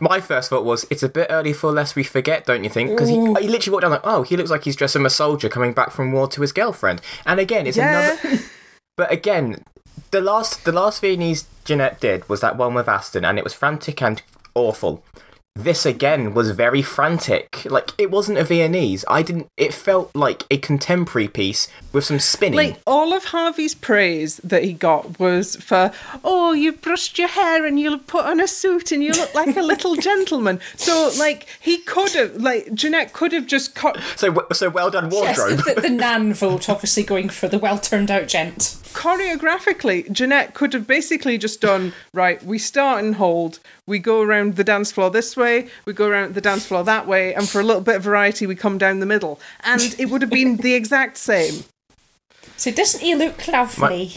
[0.00, 2.90] my first thought was, it's a bit early for Lest We Forget, don't you think?
[2.90, 5.10] Because he, he literally walked down like, oh, he looks like he's dressed as a
[5.10, 7.00] soldier coming back from war to his girlfriend.
[7.26, 8.16] And again, it's Yeah.
[8.22, 8.38] another.
[8.96, 9.64] But again,
[10.10, 13.54] the last the last Viennese Janette did was that one with Aston, and it was
[13.54, 14.22] frantic and
[14.54, 15.02] awful.
[15.56, 17.64] This again was very frantic.
[17.64, 19.04] Like it wasn't a Viennese.
[19.06, 19.46] I didn't.
[19.56, 22.56] It felt like a contemporary piece with some spinning.
[22.56, 25.92] Like all of Harvey's praise that he got was for,
[26.24, 29.56] oh, you've brushed your hair and you'll put on a suit and you look like
[29.56, 30.58] a little gentleman.
[30.74, 35.08] So like he could have, like Janette could have just cut so so well done
[35.12, 35.64] yes, wardrobe.
[35.64, 38.76] the, the Nan vote obviously going for the well turned out gent.
[38.94, 40.10] Choreographically.
[40.10, 42.42] Janette could have basically just done right.
[42.42, 43.58] We start and hold.
[43.86, 45.68] We go around the dance floor this way.
[45.84, 48.46] We go around the dance floor that way, and for a little bit of variety,
[48.46, 51.64] we come down the middle, and it would have been the exact same.
[52.56, 54.12] So doesn't he look lovely?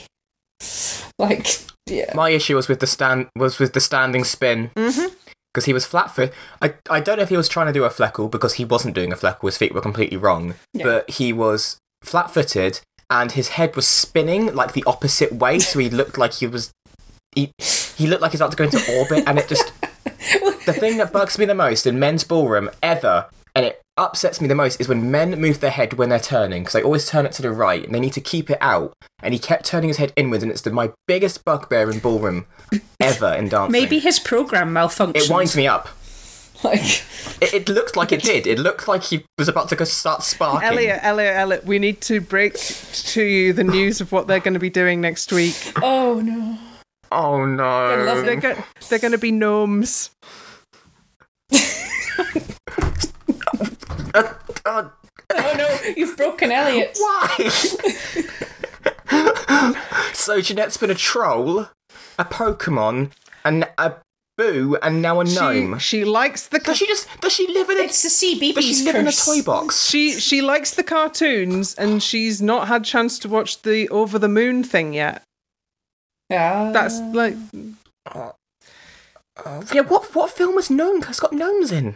[1.19, 1.47] Like,
[1.87, 2.13] yeah.
[2.13, 4.69] My issue was with the stand was with the standing spin.
[4.75, 5.13] Mhm.
[5.53, 6.31] Because he was flat foot.
[6.61, 8.93] I, I don't know if he was trying to do a fleckerl because he wasn't
[8.93, 9.45] doing a fleckerl.
[9.45, 10.53] His feet were completely wrong.
[10.73, 10.83] Yeah.
[10.85, 15.59] But he was flat footed and his head was spinning like the opposite way.
[15.59, 16.71] So he looked like he was.
[17.35, 17.51] He,
[17.95, 19.23] he looked like he's about to go into orbit.
[19.27, 19.71] And it just.
[20.65, 24.47] the thing that bugs me the most in men's ballroom ever, and it upsets me
[24.47, 27.25] the most, is when men move their head when they're turning, because they always turn
[27.25, 28.93] it to the right, and they need to keep it out.
[29.21, 32.45] And he kept turning his head inwards, and it's the, my biggest bugbear in ballroom
[32.99, 33.71] ever in dancing.
[33.71, 35.15] Maybe his program malfunctioned.
[35.15, 35.89] it winds me up.
[36.63, 37.03] Like,
[37.39, 38.47] It, it looked like it did.
[38.47, 40.67] It looked like he was about to go start sparking.
[40.67, 44.55] Elliot, Elliot, Elliot, we need to break to you the news of what they're going
[44.55, 45.55] to be doing next week.
[45.83, 46.57] oh no.
[47.11, 48.03] Oh no!
[48.05, 50.09] love They're, go- they're going to be gnomes.
[54.13, 54.33] Uh,
[54.65, 54.89] uh,
[55.29, 56.97] Oh no, you've broken Elliot.
[56.99, 57.49] why?
[60.13, 61.67] so Janette's been a troll,
[62.17, 63.11] a Pokemon,
[63.43, 63.95] and a
[64.37, 65.79] boo, and now a gnome.
[65.79, 67.07] She, she likes the Does she just?
[67.21, 67.81] Does she live in a?
[67.81, 69.87] It's the CBBC Does she live in a toy box?
[69.89, 74.29] she she likes the cartoons and she's not had chance to watch the Over the
[74.29, 75.23] Moon thing yet.
[76.29, 77.35] Yeah, That's like
[78.05, 78.31] uh,
[79.73, 79.81] Yeah.
[79.81, 81.03] What what film was gnome?
[81.07, 81.95] It's got gnomes in.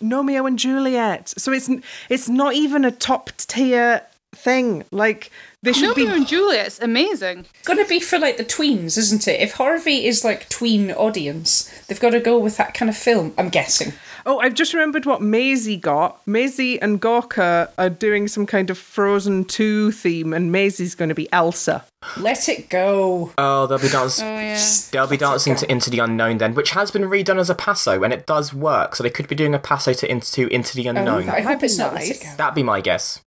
[0.00, 1.32] Romeo and Juliet.
[1.38, 1.70] So it's
[2.08, 4.02] it's not even a top tier
[4.44, 4.84] thing.
[4.90, 5.30] Like
[5.62, 6.16] they should Romeo be.
[6.18, 7.46] and Juliet's amazing.
[7.64, 9.40] Going to be for like the tweens, isn't it?
[9.40, 13.34] If Harvey is like tween audience, they've got to go with that kind of film.
[13.38, 13.94] I'm guessing.
[14.26, 16.26] Oh, I've just remembered what Maisie got.
[16.26, 21.14] Maisie and Gorka are doing some kind of Frozen 2 theme, and Maisie's going to
[21.14, 21.84] be Elsa.
[22.16, 23.32] Let it go.
[23.36, 24.26] Oh, they'll be dancing.
[24.26, 24.62] Oh yeah.
[24.90, 28.02] They'll be dancing to Into the Unknown then, which has been redone as a paso,
[28.02, 28.96] and it does work.
[28.96, 31.28] So they could be doing a paso to Into Into the oh, Unknown.
[31.28, 32.36] I hope be it's nice.
[32.36, 33.20] That'd be my guess.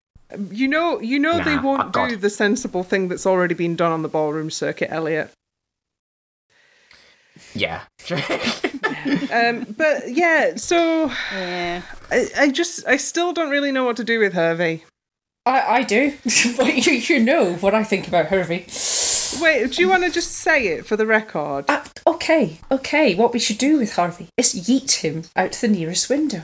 [0.51, 4.01] You know, you know they won't do the sensible thing that's already been done on
[4.01, 5.31] the ballroom circuit, Elliot.
[7.53, 7.81] Yeah.
[9.31, 11.81] Um, but yeah, so Yeah.
[12.11, 14.81] I, I just, I still don't really know what to do with HRVY.
[15.45, 16.13] I, I do.
[16.57, 18.65] but you, you know what I think about Harvey.
[19.41, 21.65] Wait, do you want to just say it for the record?
[21.69, 23.15] Uh, okay, okay.
[23.15, 26.43] What we should do with Harvey is yeet him out the nearest window.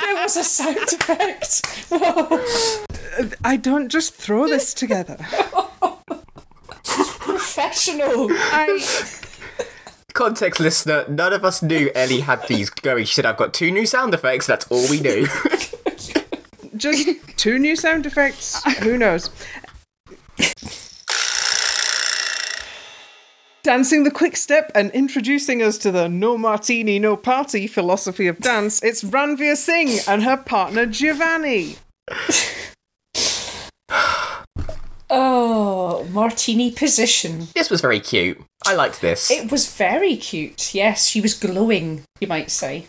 [0.00, 1.66] there was a sound effect.
[1.90, 2.44] Whoa.
[3.44, 5.16] I don't just throw this together.
[6.84, 8.28] Professional.
[8.30, 8.84] I,
[10.12, 13.06] Context listener, none of us knew Ellie had these going.
[13.06, 15.26] She said, I've got two new sound effects, that's all we knew.
[16.76, 18.62] just two new sound effects.
[18.80, 19.30] Who knows?
[23.62, 28.38] Dancing the quick step and introducing us to the no martini, no party philosophy of
[28.38, 31.76] dance, it's Ranvir Singh and her partner Giovanni.
[35.12, 37.48] Oh, martini position.
[37.56, 38.40] this was very cute.
[38.64, 39.28] I liked this.
[39.28, 40.72] It was very cute.
[40.72, 42.86] Yes, she was glowing, you might say.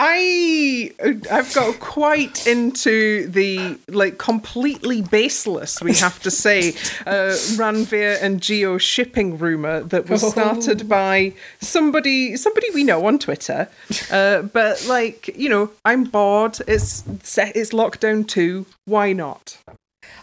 [0.00, 0.92] I
[1.30, 6.70] I've got quite into the like completely baseless, we have to say,
[7.04, 10.30] uh, Ranvir and Gio shipping rumor that was Oh.
[10.30, 13.68] started by somebody somebody we know on Twitter.
[14.10, 16.58] Uh, but like you know, I'm bored.
[16.68, 17.56] It's set.
[17.56, 18.66] It's lockdown two.
[18.84, 19.58] Why not?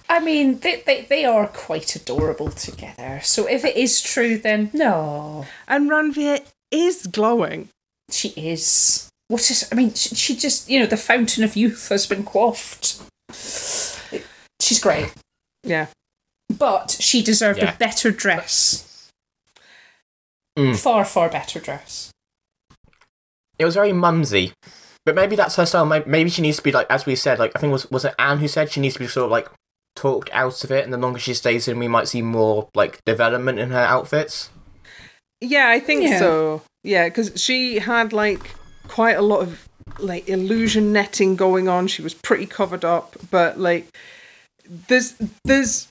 [0.07, 3.19] I mean, they, they, they are quite adorable together.
[3.23, 5.47] So if it is true, then no.
[5.67, 7.69] And Ranvir is glowing.
[8.11, 9.09] She is.
[9.27, 9.67] What is.
[9.71, 10.69] I mean, she, she just.
[10.69, 13.01] You know, the fountain of youth has been quaffed.
[14.61, 15.13] She's great.
[15.63, 15.87] Yeah.
[16.57, 17.73] But she deserved Yeah.
[17.73, 19.09] a better dress.
[20.57, 20.77] Mm.
[20.77, 22.11] Far, far better dress.
[23.59, 24.53] It was very mumsy.
[25.05, 25.85] But maybe that's her style.
[25.85, 28.15] Maybe she needs to be like, as we said, like I think was was it
[28.17, 29.49] Anne who said she needs to be sort of like
[29.95, 33.03] talked out of it, and the longer she stays in, we might see more like
[33.05, 34.49] development in her outfits.
[35.41, 36.19] Yeah, I think Yeah.
[36.19, 36.61] so.
[36.83, 38.49] Yeah, because she had like
[38.87, 39.67] quite a lot of
[39.99, 41.87] like illusion netting going on.
[41.87, 43.87] She was pretty covered up, but like
[44.87, 45.87] there's there's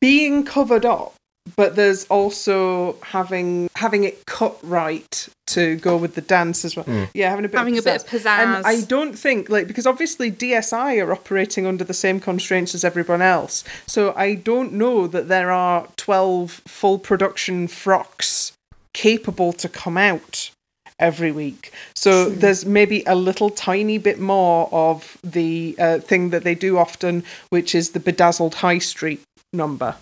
[0.00, 1.14] being covered up,
[1.56, 6.84] but there's also having having it cut right to go with the dance as well.
[6.86, 7.08] Mm.
[7.14, 8.24] Yeah, having a bit Having of a bit of pizzazz.
[8.24, 8.56] pizzazz.
[8.56, 12.84] And I don't think like because obviously DSI are operating under the same constraints as
[12.84, 13.62] everyone else.
[13.86, 18.52] So I don't know that there are 12 full production frocks
[18.92, 20.50] capable to come out
[20.98, 21.72] every week.
[21.94, 26.78] So there's maybe a little tiny bit more of the uh, thing that they do
[26.78, 29.20] often, which is the bedazzled high street
[29.52, 29.96] number.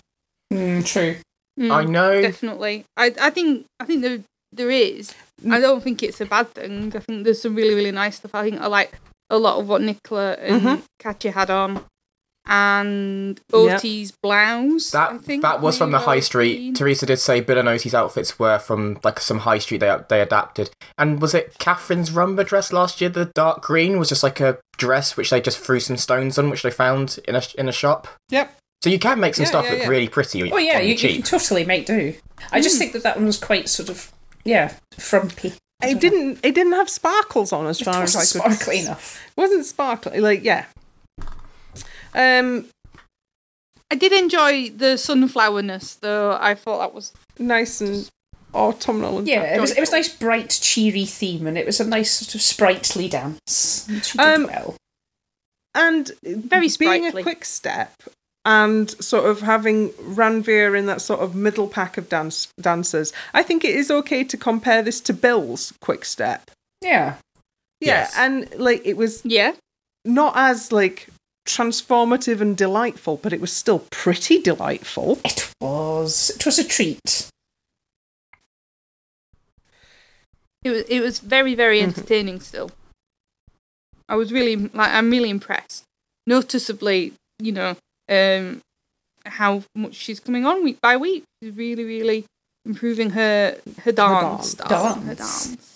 [0.53, 1.17] Mm, true.
[1.59, 2.23] Mm, I know.
[2.23, 2.85] Definitely.
[2.97, 4.19] I, I think I think there
[4.53, 5.15] there is.
[5.51, 6.93] I don't think it's a bad thing.
[6.95, 8.35] I think there's some really, really nice stuff.
[8.35, 8.93] I think I like
[9.31, 10.83] a lot of what Nicola and Mhm.
[11.01, 11.85] Katya had on.
[12.47, 13.79] And Yep.
[13.79, 14.95] Oti's blouse.
[14.95, 16.57] I That think, that was from the high street.
[16.59, 16.75] Jean.
[16.75, 20.21] Teresa did say Bill and Oti's outfits were from like some high street they they
[20.21, 20.71] adapted.
[20.99, 23.11] And was it Catherine's rumba dress last year?
[23.11, 26.51] The dark green was just like a dress which they just threw some stones on,
[26.51, 28.09] which they found in a in a shop.
[28.31, 28.55] Yep.
[28.83, 29.89] So you can make some Yeah, stuff yeah, look yeah.
[29.89, 30.53] really pretty.
[30.53, 32.15] Oh, yeah, on the you, you can totally make do.
[32.53, 32.81] I just hmm.
[32.81, 34.13] think that that one was quite sort of.
[34.45, 35.55] Yeah, frumpy.
[35.83, 36.41] It didn't.
[36.43, 38.57] It didn't have sparkles on as It far as wasn't I could.
[38.59, 39.23] sparkly enough.
[39.37, 40.21] Wasn't sparkly.
[40.21, 40.67] Like yeah.
[42.15, 42.67] Um,
[43.91, 46.37] I did enjoy the sunflowerness, though.
[46.41, 48.09] I thought that was nice and
[48.55, 49.19] autumnal.
[49.19, 49.99] And Yeah, it was it was joyful.
[49.99, 53.87] nice, bright, cheery theme, and it was a nice sort of sprightly dance.
[53.89, 54.77] And She did Um, well.
[55.75, 57.93] and Very being a quick step
[58.45, 63.13] and sort of having Ranvir in that sort of middle pack of dance dancers.
[63.33, 66.51] I think it is okay to compare this to Bill's quick step.
[66.83, 67.17] Yeah,
[67.81, 68.15] Yeah, Yes.
[68.17, 69.53] and like it was yeah.
[70.05, 71.09] not as like
[71.47, 75.19] transformative and delightful, but it was still pretty delightful.
[75.25, 76.31] it was.
[76.31, 77.29] It was a treat.
[80.63, 81.85] It was it was very very Mhm.
[81.85, 82.41] entertaining.
[82.41, 82.71] Still,
[84.09, 85.85] I was really like I'm really impressed.
[86.27, 87.77] Noticeably, you know,
[88.09, 88.63] um,
[89.27, 91.25] how much she's coming on week by week.
[91.43, 92.25] She's really really
[92.65, 94.51] improving her her dance dance.
[94.53, 95.47] style, her Dance.
[95.49, 95.74] dance.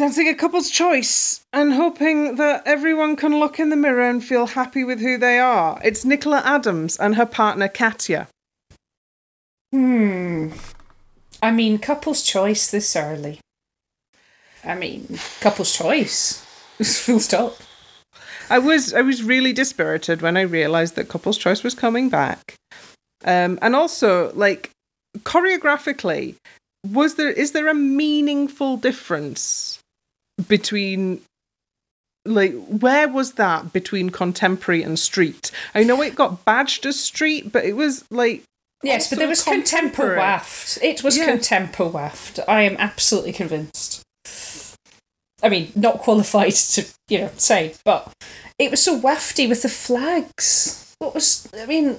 [0.00, 4.46] Dancing a couple's choice and hoping that everyone can look in the mirror and feel
[4.46, 5.78] happy with who they are.
[5.84, 8.26] It's Nicola Adams and her partner Katya.
[9.70, 10.52] Hmm.
[11.42, 13.40] I mean, couple's choice this early.
[14.64, 16.46] I mean, couple's choice.
[16.82, 17.56] Full stop.
[18.48, 22.54] I was I was really dispirited when I realized that Couple's Choice was coming back.
[23.24, 24.70] Um, and also, like
[25.18, 26.36] choreographically,
[26.88, 29.79] was there is there a meaningful difference
[30.48, 31.20] between
[32.26, 35.50] like where was that between contemporary and street?
[35.74, 38.42] I know it got badged as street, but it was like
[38.82, 40.18] Yes, but there was contemporary.
[40.18, 40.78] waft.
[40.82, 41.36] It was Yeah.
[41.36, 42.40] contempo waft.
[42.48, 44.02] I am absolutely convinced.
[45.42, 48.10] I mean, not qualified to, you know, say, but
[48.58, 50.94] it was so wafty with the flags.
[50.98, 51.98] What was, I mean,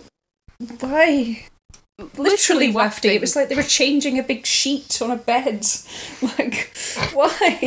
[0.79, 1.45] why?
[2.17, 2.73] Literally, wafty.
[2.73, 3.15] wafting.
[3.15, 5.65] It was like they were changing a big sheet on a bed.
[6.37, 6.75] Like,
[7.13, 7.59] why?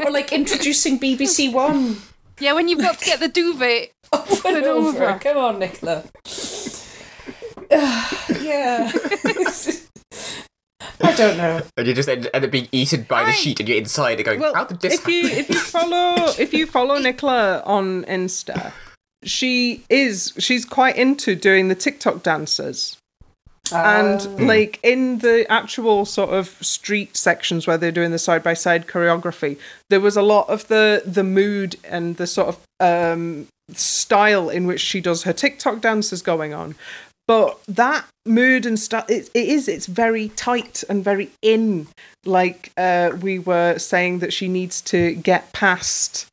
[0.04, 1.96] or like introducing BBC One.
[2.38, 3.92] Yeah, when you've got to get the duvet.
[4.12, 5.04] Over and and over.
[5.04, 5.18] over.
[5.18, 6.04] Come on, Nicola.
[7.70, 8.92] yeah.
[11.00, 11.62] I don't know.
[11.76, 14.24] And you just end, end up being eaten by the sheet and you're inside and
[14.24, 18.04] going, well, how did this if you if you follow if you follow Nicola on
[18.04, 18.72] Insta,
[19.24, 22.98] she is she's quite into doing the TikTok dances.
[23.72, 28.54] And like in the actual sort of street sections where they're doing the side by
[28.54, 29.58] side choreography
[29.90, 34.66] there was a lot of the the mood and the sort of um style in
[34.66, 36.74] which she does her tiktok dances going on.
[37.28, 41.88] But that mood and stuff it, it is it's very tight and very in.
[42.24, 46.26] Like uh we were saying that she needs to get past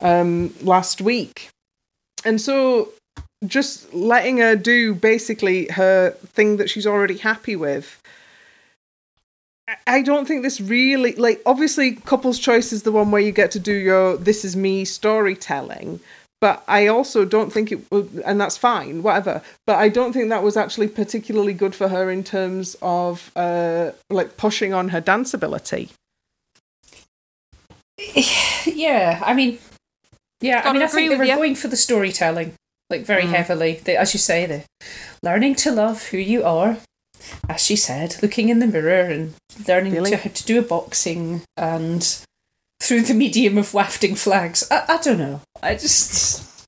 [0.00, 1.50] um last week.
[2.24, 2.90] And so
[3.46, 8.00] just letting her do basically her thing that she's already happy with.
[9.68, 13.32] I- I don't think this really like obviously couple's choice is the one where you
[13.32, 16.00] get to do your this is me storytelling
[16.40, 20.28] but I also don't think it would and that's fine whatever but I don't think
[20.28, 25.00] that was actually particularly good for her in terms of uh like pushing on her
[25.00, 25.88] dance ability
[28.66, 29.58] Yeah, I mean,
[30.40, 31.36] yeah, I Gotta mean, I think they with were you.
[31.36, 32.54] going for the storytelling,
[32.96, 33.30] like very Mm.
[33.30, 33.80] heavily.
[33.84, 34.64] They, as you say, the
[35.22, 36.76] learning to love who you are,
[37.48, 39.34] as she said, looking in the mirror and
[39.66, 42.02] learning Feeling- to how to do a boxing and
[42.82, 44.64] through the medium of wafting flags.
[44.70, 45.40] I, I don't know.
[45.62, 46.66] I just,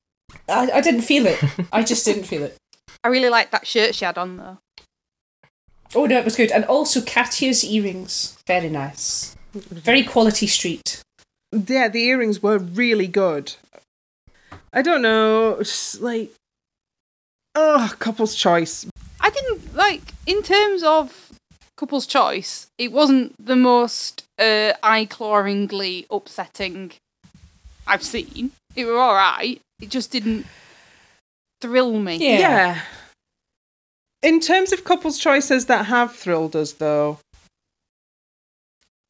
[0.48, 1.38] I, I didn't feel it.
[1.72, 2.56] I just didn't feel it.
[3.04, 4.58] I really liked that shirt she had on though.
[5.94, 11.00] Oh no, it was good, and also Katya's earrings, very nice, very quality street.
[11.52, 13.54] yeah the earrings were really good
[14.76, 16.30] I don't know just like
[17.56, 18.86] oh couple's choice
[19.20, 21.26] I didn't like in terms of
[21.76, 22.68] couple's choice.
[22.78, 26.92] It wasn't the most uh, eye-clawingly upsetting
[27.86, 28.52] I've seen.
[28.74, 29.60] It were all right.
[29.80, 30.46] It just didn't
[31.60, 32.16] thrill me.
[32.16, 32.80] Yeah.
[34.22, 37.18] In terms of couples' choices that have thrilled us, though,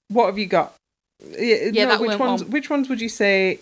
[0.09, 0.75] what have you got?
[1.25, 2.43] Yeah, Yeah, that which went ones?
[2.43, 2.51] well.
[2.51, 3.61] Which ones would you say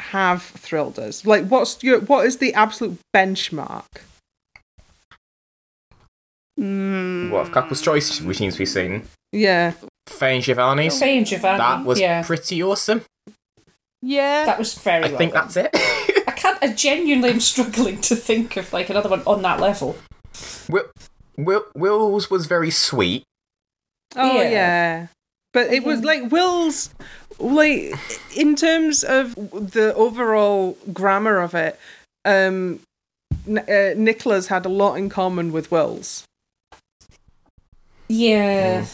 [0.00, 1.24] have thrilled us?
[1.26, 3.84] Like, what's your what is the absolute benchmark?
[6.58, 7.30] Mm.
[7.30, 9.02] What couple's choice routines we've seen?
[9.32, 9.72] Yeah,
[10.06, 10.98] Faye and Giovanni's.
[10.98, 11.58] Faye and Giovanni.
[11.58, 13.02] That was yeah, pretty awesome.
[14.02, 14.44] Yeah.
[14.46, 15.04] that was very.
[15.04, 15.48] I well think done.
[15.48, 15.70] that's it.
[16.28, 16.58] I can't.
[16.62, 19.96] I genuinely am struggling to think of like another one on that level.
[20.68, 20.84] Will,
[21.36, 23.24] Will, Will's was very sweet.
[24.14, 24.50] Oh Yeah.
[24.50, 25.06] yeah.
[25.56, 26.90] But it was like Will's
[27.38, 27.94] like
[28.36, 31.80] in terms of the overall grammar of it,
[32.26, 32.80] um
[33.48, 36.24] N- uh, Nicola's had a lot in common with Will's.
[38.08, 38.84] Yeah,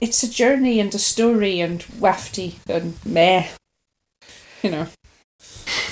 [0.00, 3.48] it's a journey and a story and wafty and meh.
[4.62, 4.86] You know,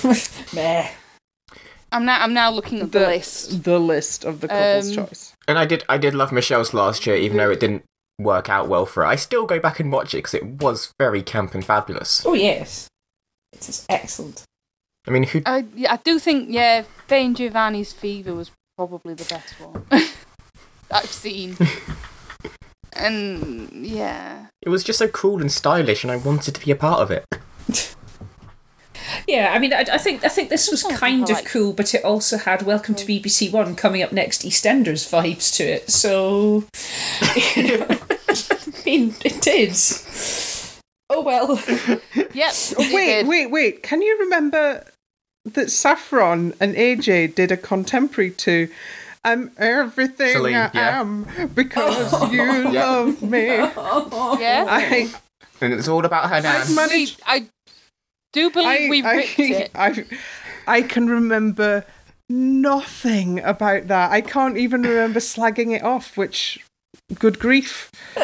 [0.54, 0.90] meh.
[1.90, 2.22] I'm now.
[2.22, 3.64] I'm now looking at the, list.
[3.64, 5.34] The list of the couple's Um, choice.
[5.48, 7.82] And I did I did love Michelle's last year, even though it didn't
[8.18, 9.08] work out well for it.
[9.08, 12.24] I still go back and watch it because it was very camp and fabulous.
[12.24, 12.88] Oh yes,
[13.52, 14.44] it is excellent.
[15.06, 19.14] I mean, who I, yeah, I do think yeah, Faye and Giovanni's Fever was probably
[19.14, 19.84] the best one
[20.90, 21.56] I've seen.
[22.92, 26.76] and yeah, it was just so cool and stylish, and I wanted to be a
[26.76, 27.24] part of it.
[29.26, 32.04] Yeah, I mean, I, I think I think this was kind of cool, but it
[32.04, 35.90] also had Welcome to BBC One coming up next EastEnders vibes to it.
[35.90, 36.64] So,
[37.56, 37.86] you know,
[38.28, 39.74] I mean, it did.
[41.10, 41.60] Oh well.
[42.34, 42.52] yep.
[42.78, 43.26] Oh, wait, did.
[43.28, 43.82] wait, wait.
[43.82, 44.84] Can you remember
[45.44, 48.68] that Saffron and AJ did a contemporary to
[49.26, 51.00] I'm everything Celine, I yeah.
[51.00, 52.70] am because you Yeah.
[52.70, 53.46] love me.
[53.46, 54.66] Yeah.
[54.68, 55.10] I
[55.60, 56.60] And it's all about her nan.
[56.62, 57.20] I've managed.
[57.20, 57.46] We, I
[58.34, 59.70] do believe we ripped it.
[59.74, 60.04] I,
[60.66, 61.84] I can remember
[62.28, 64.10] nothing about that.
[64.10, 66.58] I can't even remember slagging it off, which,
[67.18, 67.90] good grief.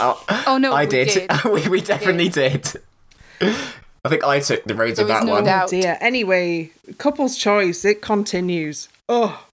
[0.00, 1.08] Oh, Oh no, I we did.
[1.28, 1.44] did.
[1.52, 2.70] we, we definitely did.
[3.40, 5.44] I think I took the reins There of was that no one.
[5.44, 5.64] doubt.
[5.64, 5.98] Oh dear.
[6.00, 8.88] Anyway, couple's choice, it continues.
[9.08, 9.44] Oh.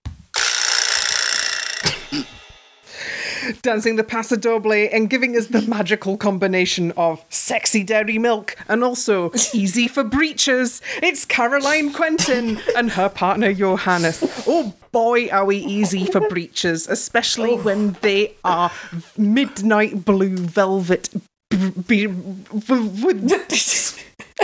[3.61, 8.83] Dancing the Paso Doble and giving us the magical combination of sexy dairy milk and
[8.83, 10.81] also easy for breeches.
[11.01, 14.23] It's Caroline Quentin and her partner Johannes.
[14.47, 17.61] Oh boy, are we easy for breeches, especially oh.
[17.61, 18.71] when they are
[19.17, 21.09] midnight blue velvet
[21.49, 23.49] b- b- with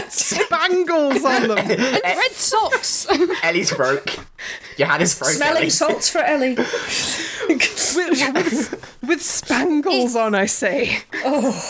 [0.10, 1.58] spangles on them.
[1.58, 2.16] And eh.
[2.16, 3.08] red socks.
[3.44, 4.20] Ellie's broke.
[4.78, 5.32] Johannes broke.
[5.32, 5.70] Smelling Ellie.
[5.70, 6.56] salts for Ellie.
[6.56, 11.00] with, with, with spangles on, I say.
[11.26, 11.70] Oh,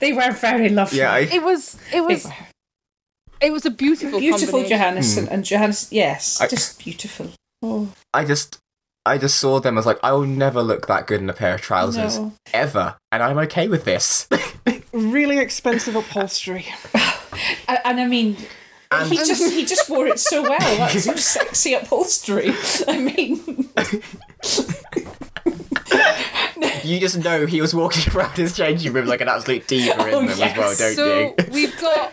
[0.00, 0.98] they were very lovely.
[0.98, 1.78] Yeah, I, it was.
[1.92, 2.26] It was.
[3.40, 4.78] It was a beautiful, beautiful combination.
[4.78, 5.34] Johannes and, hmm.
[5.34, 5.88] and Johannes.
[5.92, 7.30] Yes, I- just beautiful.
[7.62, 8.58] Oh I just,
[9.04, 11.54] I just saw them as like, I will never look that good in a pair
[11.54, 12.32] of trousers No.
[12.52, 14.28] ever, and I'm okay with this.
[14.92, 16.66] Really expensive upholstery.
[17.68, 18.36] and, and I mean,
[18.90, 20.58] And- he just he just wore it so well.
[20.58, 22.52] That's some sexy upholstery.
[22.88, 23.68] I mean,
[26.84, 30.14] you just know he was walking around his changing room like an absolute diva in
[30.14, 31.34] Oh, them as well, don't So you?
[31.52, 32.12] we've got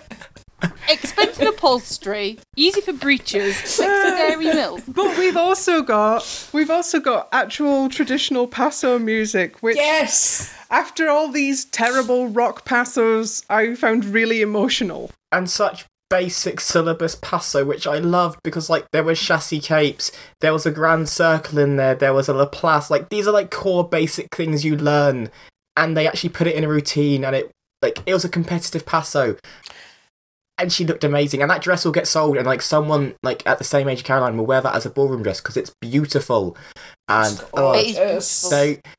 [0.89, 4.81] expensive upholstery, easy for breeches, sexy uh, dairy milk.
[4.87, 10.55] But we've also got we've also got actual traditional paso music, which yes.
[10.69, 15.11] after all these terrible rock pasos, I found really emotional.
[15.31, 20.53] and such basic syllabus paso which I loved because like there was chassé capes, there
[20.53, 23.49] was a grand circle in there, there was a La Passe, like these are like
[23.49, 25.31] core basic things you learn
[25.75, 27.51] and they actually put it in a routine and it
[27.81, 29.35] like it was a competitive paso.
[30.57, 33.57] And she looked amazing, and that dress will get sold, and like someone like at
[33.57, 36.55] the same age of Caroline will wear that as a ballroom dress because it's beautiful.
[37.09, 38.49] And oh, It is Yes.
[38.49, 38.75] beautiful.
[38.81, 38.91] so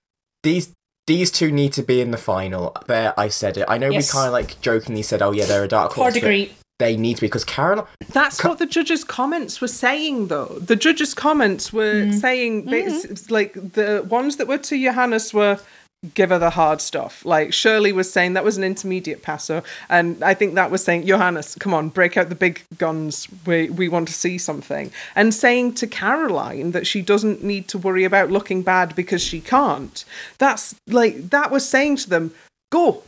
[0.42, 0.72] these
[1.06, 2.76] these two need to be in the final.
[2.88, 3.64] There, I said it.
[3.68, 4.12] I know Yes.
[4.12, 6.52] we kind of like jokingly said, "Oh yeah, they're a dark horse." Hard but agree.
[6.78, 7.86] They need to be because Caroline.
[8.12, 10.58] That's Co- what the judges' comments were saying, though.
[10.60, 12.20] The judges' comments were mm.
[12.20, 13.32] saying, bas- mm-hmm.
[13.32, 15.58] like, the ones that were to Johannes were
[16.14, 17.24] give her the hard stuff.
[17.24, 19.62] Like, Shirley was saying that was an intermediate passer.
[19.88, 23.28] And I think that was saying, Johannes, come on, break out the big guns.
[23.44, 24.90] We, we want to see something.
[25.14, 29.40] And saying to Caroline that she doesn't need to worry about looking bad because she
[29.40, 30.04] can't.
[30.38, 32.32] That's like, that was saying to them,
[32.70, 33.02] go.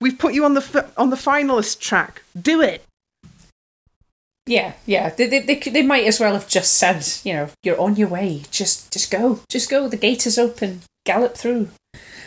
[0.00, 2.22] We've put you on the f- on the finalist track.
[2.40, 2.82] Do it.
[4.46, 5.10] Yeah, yeah.
[5.10, 8.08] They, they, they, they might as well have just said, you know, you're on your
[8.08, 8.42] way.
[8.50, 9.38] Just just go.
[9.48, 9.86] Just go.
[9.86, 10.80] The gate is open.
[11.06, 11.68] Gallop through.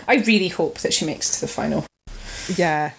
[0.07, 1.85] I really hope that she makes it to the final.
[2.55, 2.91] Yeah.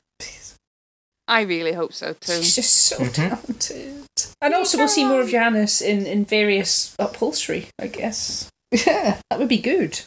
[1.28, 2.34] I really hope so too.
[2.34, 4.04] She's just so talented.
[4.40, 8.48] And also, we'll see more of Johannes in, in various upholstery, I guess.
[8.70, 10.00] Yeah, that would be good.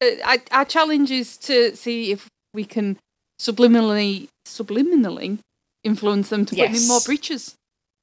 [0.00, 2.98] Uh, I, our challenge is to see if we can
[3.40, 5.38] subliminally subliminally
[5.84, 7.54] influence them to put in more breeches.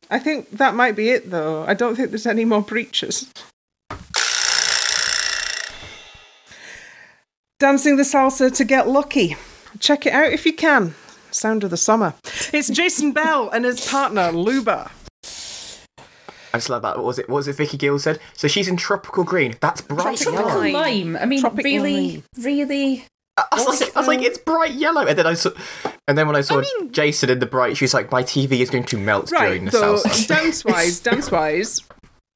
[0.09, 1.63] I think that might be it, though.
[1.63, 3.31] I don't think there's any more breeches.
[7.59, 9.35] Dancing the salsa to get lucky.
[9.79, 10.95] Check it out if you can.
[11.31, 12.13] Sound of the summer.
[12.53, 14.89] It's Jason Bell and his partner Luba.
[16.51, 16.95] I just love that.
[16.97, 17.29] What was it?
[17.29, 17.57] What was it?
[17.57, 18.19] Vicky Gill said.
[18.33, 19.55] So she's in tropical green.
[19.59, 20.79] That's bright Tropical yellow.
[20.79, 21.13] Lime.
[21.13, 21.17] lime.
[21.21, 22.23] I mean, Tropic really, lime.
[22.39, 23.05] really.
[23.37, 25.05] I was, like, I was like, it's bright yellow.
[25.05, 25.51] And then I saw,
[26.07, 28.59] and then when I saw mean- Jason in the bright, she was like, my TV
[28.59, 30.27] is going to melt during the so salsa.
[30.27, 31.81] dance wise, dance wise,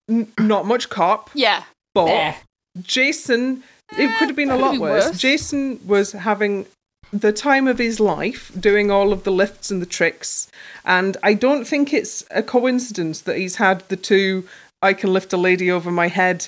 [0.09, 1.63] n- not much cop, Yeah.
[1.95, 2.36] but There.
[2.82, 3.63] Jason,
[3.97, 5.07] it could have been a lot be worse.
[5.07, 5.17] worse.
[5.17, 6.65] Jason was having
[7.11, 10.49] the time of his life doing all of the lifts and the tricks.
[10.85, 14.47] And I don't think it's a coincidence that he's had the two
[14.81, 16.47] I can lift a lady over my head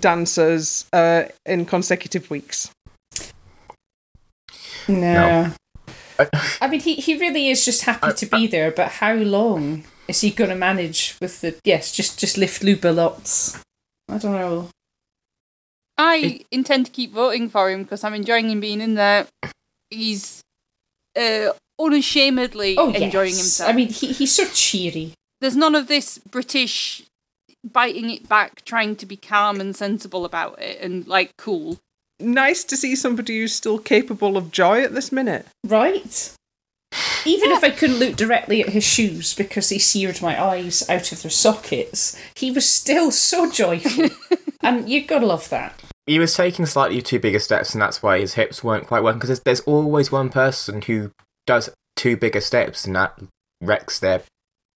[0.00, 2.70] dancers uh, in consecutive weeks.
[4.88, 5.52] No.
[6.18, 6.28] I-
[6.60, 9.84] I mean, he, he really is just happy I- to be there, but how long
[10.06, 11.56] is he going to manage with the.
[11.64, 13.58] Yes, just, just lift Luba lots.
[14.08, 14.68] I don't know.
[15.96, 19.26] I intend to keep voting for him because I'm enjoying him being in there.
[19.90, 20.40] He's
[21.18, 23.38] uh, unashamedly Oh, enjoying yes.
[23.38, 23.70] himself.
[23.70, 25.12] I mean, he, he's so cheery.
[25.40, 27.02] there's none of this British
[27.62, 31.78] biting it back, trying to be calm and sensible about it and like cool.
[32.20, 35.46] Nice to see somebody who's still capable of joy at this minute.
[35.64, 36.34] Right?
[37.26, 41.10] Even if I couldn't look directly at his shoes because he seared my eyes out
[41.10, 44.10] of their sockets, he was still so joyful.
[44.64, 45.80] and you've got to love that.
[46.06, 49.02] he was taking slightly too big a steps, and that's why his hips weren't quite
[49.02, 49.18] working.
[49.18, 51.12] Because there's, there's always one person who
[51.46, 53.18] does too big a steps, and that
[53.60, 54.22] wrecks their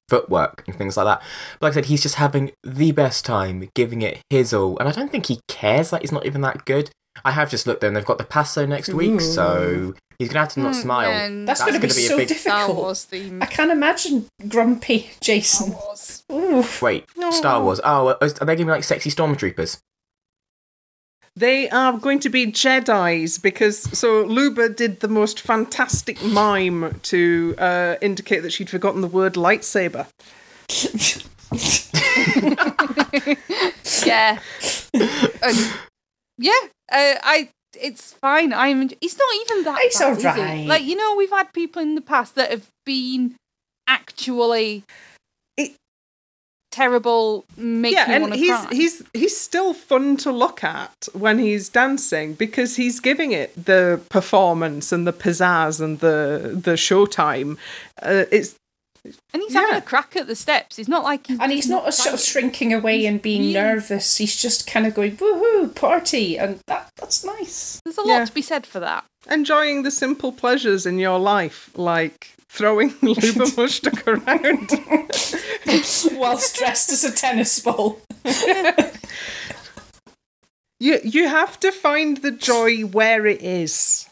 [0.08, 1.22] footwork and things like that.
[1.60, 4.88] But like I said, he's just having the best time, giving it his all, and
[4.88, 5.92] I don't think he cares.
[5.92, 6.90] Like he's not even that good.
[7.24, 10.48] I have just looked, and they've got the Paso next week, so he's gonna have
[10.54, 11.08] to not Hmm, smile.
[11.10, 12.76] yeah, That's, That's going to be, gonna be a so big- Star difficult.
[12.78, 13.42] Wars theme.
[13.42, 15.72] I can't imagine grumpy Jason.
[15.72, 16.22] Wars.
[16.32, 16.64] Ooh.
[16.82, 17.80] Wait, Star Wars.
[17.84, 19.78] Oh, are they gonna be like sexy stormtroopers?
[21.36, 27.54] They are going to be Jedi's because so Luba did the most fantastic mime to
[27.58, 30.06] uh, indicate that she'd forgotten the word lightsaber.
[34.04, 34.38] Yeah.
[34.94, 35.72] And-
[36.38, 36.52] yeah.
[36.90, 37.48] Uh, I.
[37.80, 38.52] It's fine.
[38.52, 38.90] I'm.
[39.00, 39.78] It's not even that.
[39.82, 40.66] It's bad, is it?
[40.68, 43.34] Like you know, we've had people in the past that have been
[43.86, 44.84] actually
[45.56, 45.74] It-
[46.70, 47.44] terrible.
[47.56, 48.68] Make yeah, and he's cry.
[48.74, 54.00] he's he's still fun to look at when he's dancing because he's giving it the
[54.08, 57.58] performance and the pizzazz and the the showtime.
[58.02, 58.54] Uh, it's
[59.04, 60.76] and he's having a crack at the steps.
[60.76, 64.16] He's not like And he's not a sort of shrinking away and being really- nervous.
[64.16, 67.80] He's just kind of going woohoo party, and that that's nice.
[67.84, 68.24] There's a lot Yeah.
[68.24, 69.04] to be said for that.
[69.30, 74.70] enjoying the simple pleasures in your life, like throwing Luba Mushtuk around.
[76.18, 78.00] Whilst dressed as a tennis ball.
[80.80, 84.07] You you have to find the joy where it is.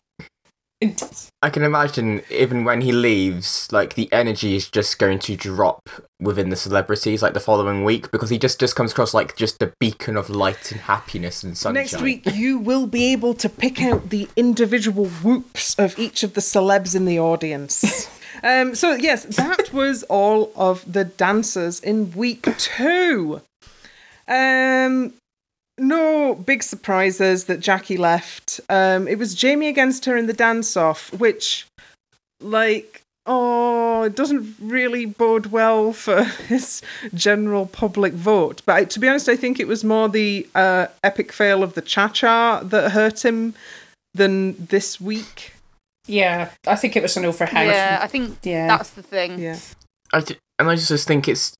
[1.42, 5.88] I can imagine even when he leaves, like the energy is just going to drop
[6.20, 9.62] within the celebrities like the following week because he just just comes across like just
[9.62, 11.82] a beacon of light and happiness and sunshine.
[11.82, 16.34] Next week, you will be able to pick out the individual whoops of each of
[16.34, 18.10] the celebs in the audience.
[18.42, 23.40] um, so, yes, that was all of the dancers in week two.
[24.28, 25.14] Um,
[25.78, 28.60] no big surprises that Jacqui left.
[28.68, 31.66] Um, it was Jamie against her in the dance off, which,
[32.40, 36.80] like, oh, it doesn't really bode well for his
[37.14, 38.62] general public vote.
[38.64, 41.74] But I, to be honest, I think it was more the uh, epic fail of
[41.74, 43.54] the cha cha that hurt him
[44.14, 45.52] than this week.
[46.06, 47.66] Yeah, I think it was an overhang.
[47.66, 48.68] Yeah, I think Yeah.
[48.68, 49.38] that's the thing.
[49.40, 49.58] Yeah.
[50.12, 51.52] I ju- and I just think it's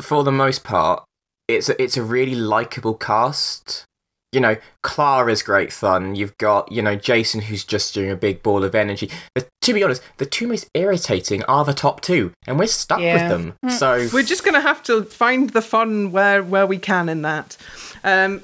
[0.00, 1.04] for the most part,
[1.48, 3.84] it's a, it's a really likable cast.
[4.32, 6.16] You know, Clara's great fun.
[6.16, 9.08] You've got you know Jason, who's just doing a big ball of energy.
[9.36, 13.00] The, to be honest, the two most irritating are the top two, and we're stuck
[13.00, 13.14] Yeah.
[13.14, 13.28] with
[13.62, 13.70] them.
[13.78, 17.22] So We're just going to have to find the fun where, where we can in
[17.22, 17.56] that.
[18.02, 18.42] Um,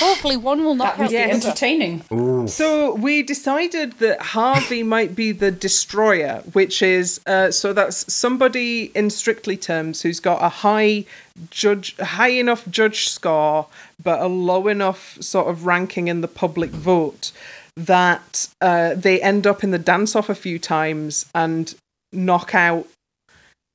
[0.00, 2.04] Hopefully, one will knock That would out be the entertaining.
[2.12, 8.12] ooh, So we decided that Harvey might be the destroyer, which is uh, so that's
[8.12, 11.06] somebody in strictly terms who's got a high
[11.50, 13.66] judge, high enough judge score,
[14.02, 17.32] but a low enough sort of ranking in the public vote
[17.76, 21.74] that uh, they end up in the dance off a few times and
[22.12, 22.86] knock out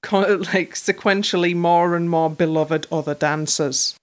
[0.11, 3.95] like sequentially more and more beloved other dancers.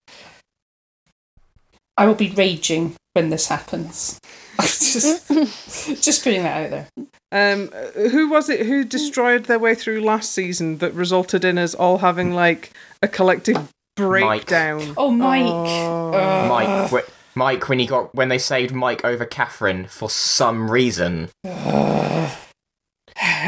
[1.97, 4.21] I will be raging when this happens.
[4.61, 5.29] just,
[6.03, 6.89] just putting that out there.
[7.33, 7.69] Um,
[8.11, 11.99] who was it who destroyed their way through last season that resulted in us all
[11.99, 14.95] having like a collective breakdown?
[14.97, 15.45] Oh, Mike.
[15.47, 16.13] Oh.
[16.13, 20.71] Uh, Mike, wh- Mike, when he got when they saved Mike over Catherine for some
[20.71, 21.31] reason.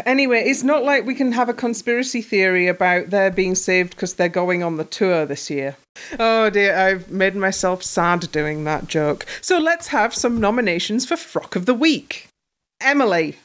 [0.04, 4.14] Anyway, it's not like we can have a conspiracy theory about their being saved because
[4.14, 5.76] they're going on the tour this year.
[6.18, 9.26] Oh dear, I've made myself sad doing that joke.
[9.40, 12.28] So let's have some nominations for Frock of the Week.
[12.80, 13.36] Emily.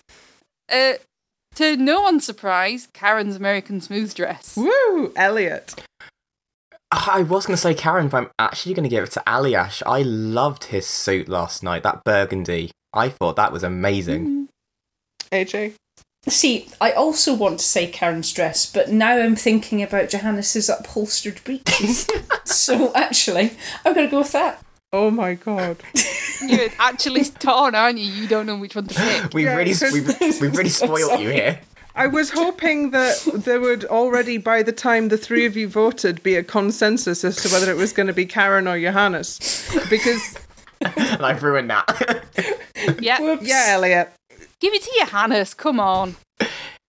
[0.71, 0.93] Uh,
[1.55, 4.57] to no one's surprise, Karen's American Smooth Dress.
[4.57, 5.13] Woo!
[5.15, 5.75] Elliot.
[6.91, 9.83] I was going to say Karen, but I'm actually going to give it to Aljaž.
[9.85, 12.71] I loved his suit last night, that burgundy.
[12.93, 14.47] I thought that was amazing.
[15.31, 15.73] AJ.
[16.27, 21.41] See, I also want to say Karen's dress, but now I'm thinking about Johannes's upholstered
[21.43, 22.07] breeches.
[22.43, 23.51] so actually,
[23.85, 24.61] I'm going to go with that.
[24.93, 25.77] Oh my god.
[26.45, 28.05] You're actually torn, aren't you?
[28.11, 29.33] You don't know which one to pick.
[29.33, 31.59] We've Yeah, really, because- we've, we've really spoiled you here.
[31.95, 36.21] I was hoping that there would already, by the time the three of you voted,
[36.21, 39.39] be a consensus as to whether it was going to be Karen or Johannes.
[39.89, 40.35] Because,
[40.81, 42.23] And I've ruined that.
[42.99, 43.47] Yeah, Whoops.
[43.47, 43.67] yeah.
[43.67, 44.13] yeah, Elliot.
[44.59, 45.53] Give it to Johannes.
[45.53, 46.15] Come on.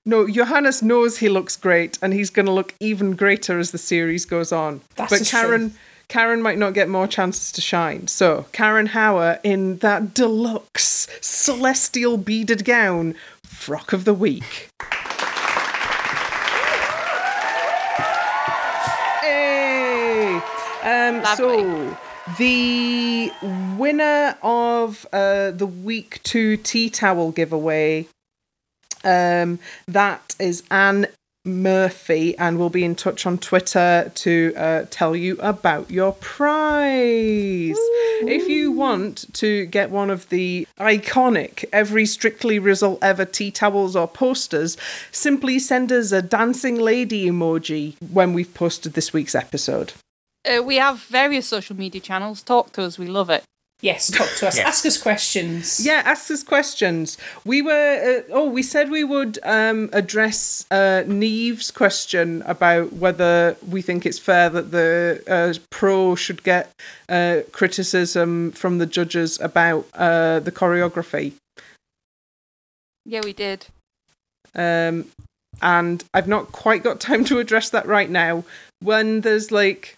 [0.07, 3.79] No, Johannes knows he looks great, and he's going to look even greater as the
[3.79, 4.81] series goes on.
[4.97, 5.41] That's but a shame.
[5.43, 5.75] Karen,
[6.09, 8.07] Karen might not get more chances to shine.
[8.07, 14.71] So Karen Hauer in that deluxe celestial beaded gown, frock of the week.
[19.21, 20.41] Hey!
[20.83, 21.97] Um, so Lovely.
[22.37, 23.33] The
[23.79, 28.07] winner of uh, the week two tea towel giveaway,
[29.03, 31.07] um, that is Anne
[31.45, 37.77] Murphy, and we'll be in touch on Twitter to uh, tell you about your prize.
[38.21, 43.97] If you want to get one of the iconic every Strictly Result ever tea towels
[43.97, 44.77] or posters,
[45.11, 49.93] simply send us a dancing lady emoji when we've posted this week's episode.
[50.49, 52.43] Uh, we have various social media channels.
[52.43, 52.99] Talk to us.
[52.99, 53.45] We love it.
[53.81, 54.57] Yes, talk to us.
[54.57, 54.67] Yes.
[54.67, 55.87] Ask us questions.
[55.87, 57.17] Yeah, ask us questions.
[57.45, 63.57] We were, uh, oh, we said we would um, address uh, Neve's question about whether
[63.69, 66.73] we think it's fair that the uh, pro should get
[67.09, 71.35] uh, criticism from the judges about uh, the choreography.
[73.05, 73.67] Yeah, we did.
[74.57, 75.07] Um,
[75.63, 78.45] and I've not quite got time to address that right now.
[78.81, 79.98] When there's like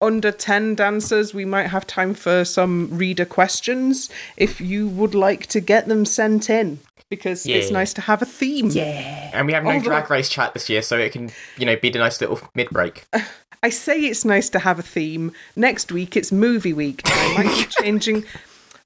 [0.00, 5.46] under 10 dancers, we might have time for some reader questions if you would like
[5.48, 6.78] to get them sent in
[7.10, 8.68] because it's nice to have a theme.
[8.70, 9.30] Yeah.
[9.32, 11.76] And we have no Although- drag race chat this year, so it can, you know,
[11.76, 13.06] be the nice little mid break.
[13.62, 15.32] I say it's nice to have a theme.
[15.56, 17.00] Next week it's movie week.
[17.06, 18.24] I might be changing.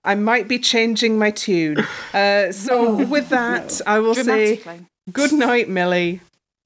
[0.04, 1.84] I might be changing my tune.
[2.14, 4.62] Uh, so with that, I will say
[5.12, 6.20] good night, Millie.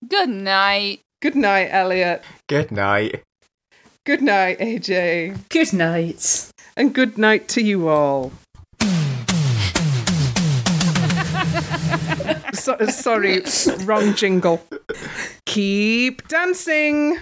[0.06, 1.00] Good night.
[1.20, 2.22] Good night, Elliot.
[2.48, 3.22] Good night.
[4.06, 5.48] Good night, AJ.
[5.48, 6.52] Good night.
[6.76, 8.30] And good night to you all.
[12.54, 13.42] so, sorry,
[13.80, 14.62] wrong jingle.
[15.46, 17.18] Keep dancing.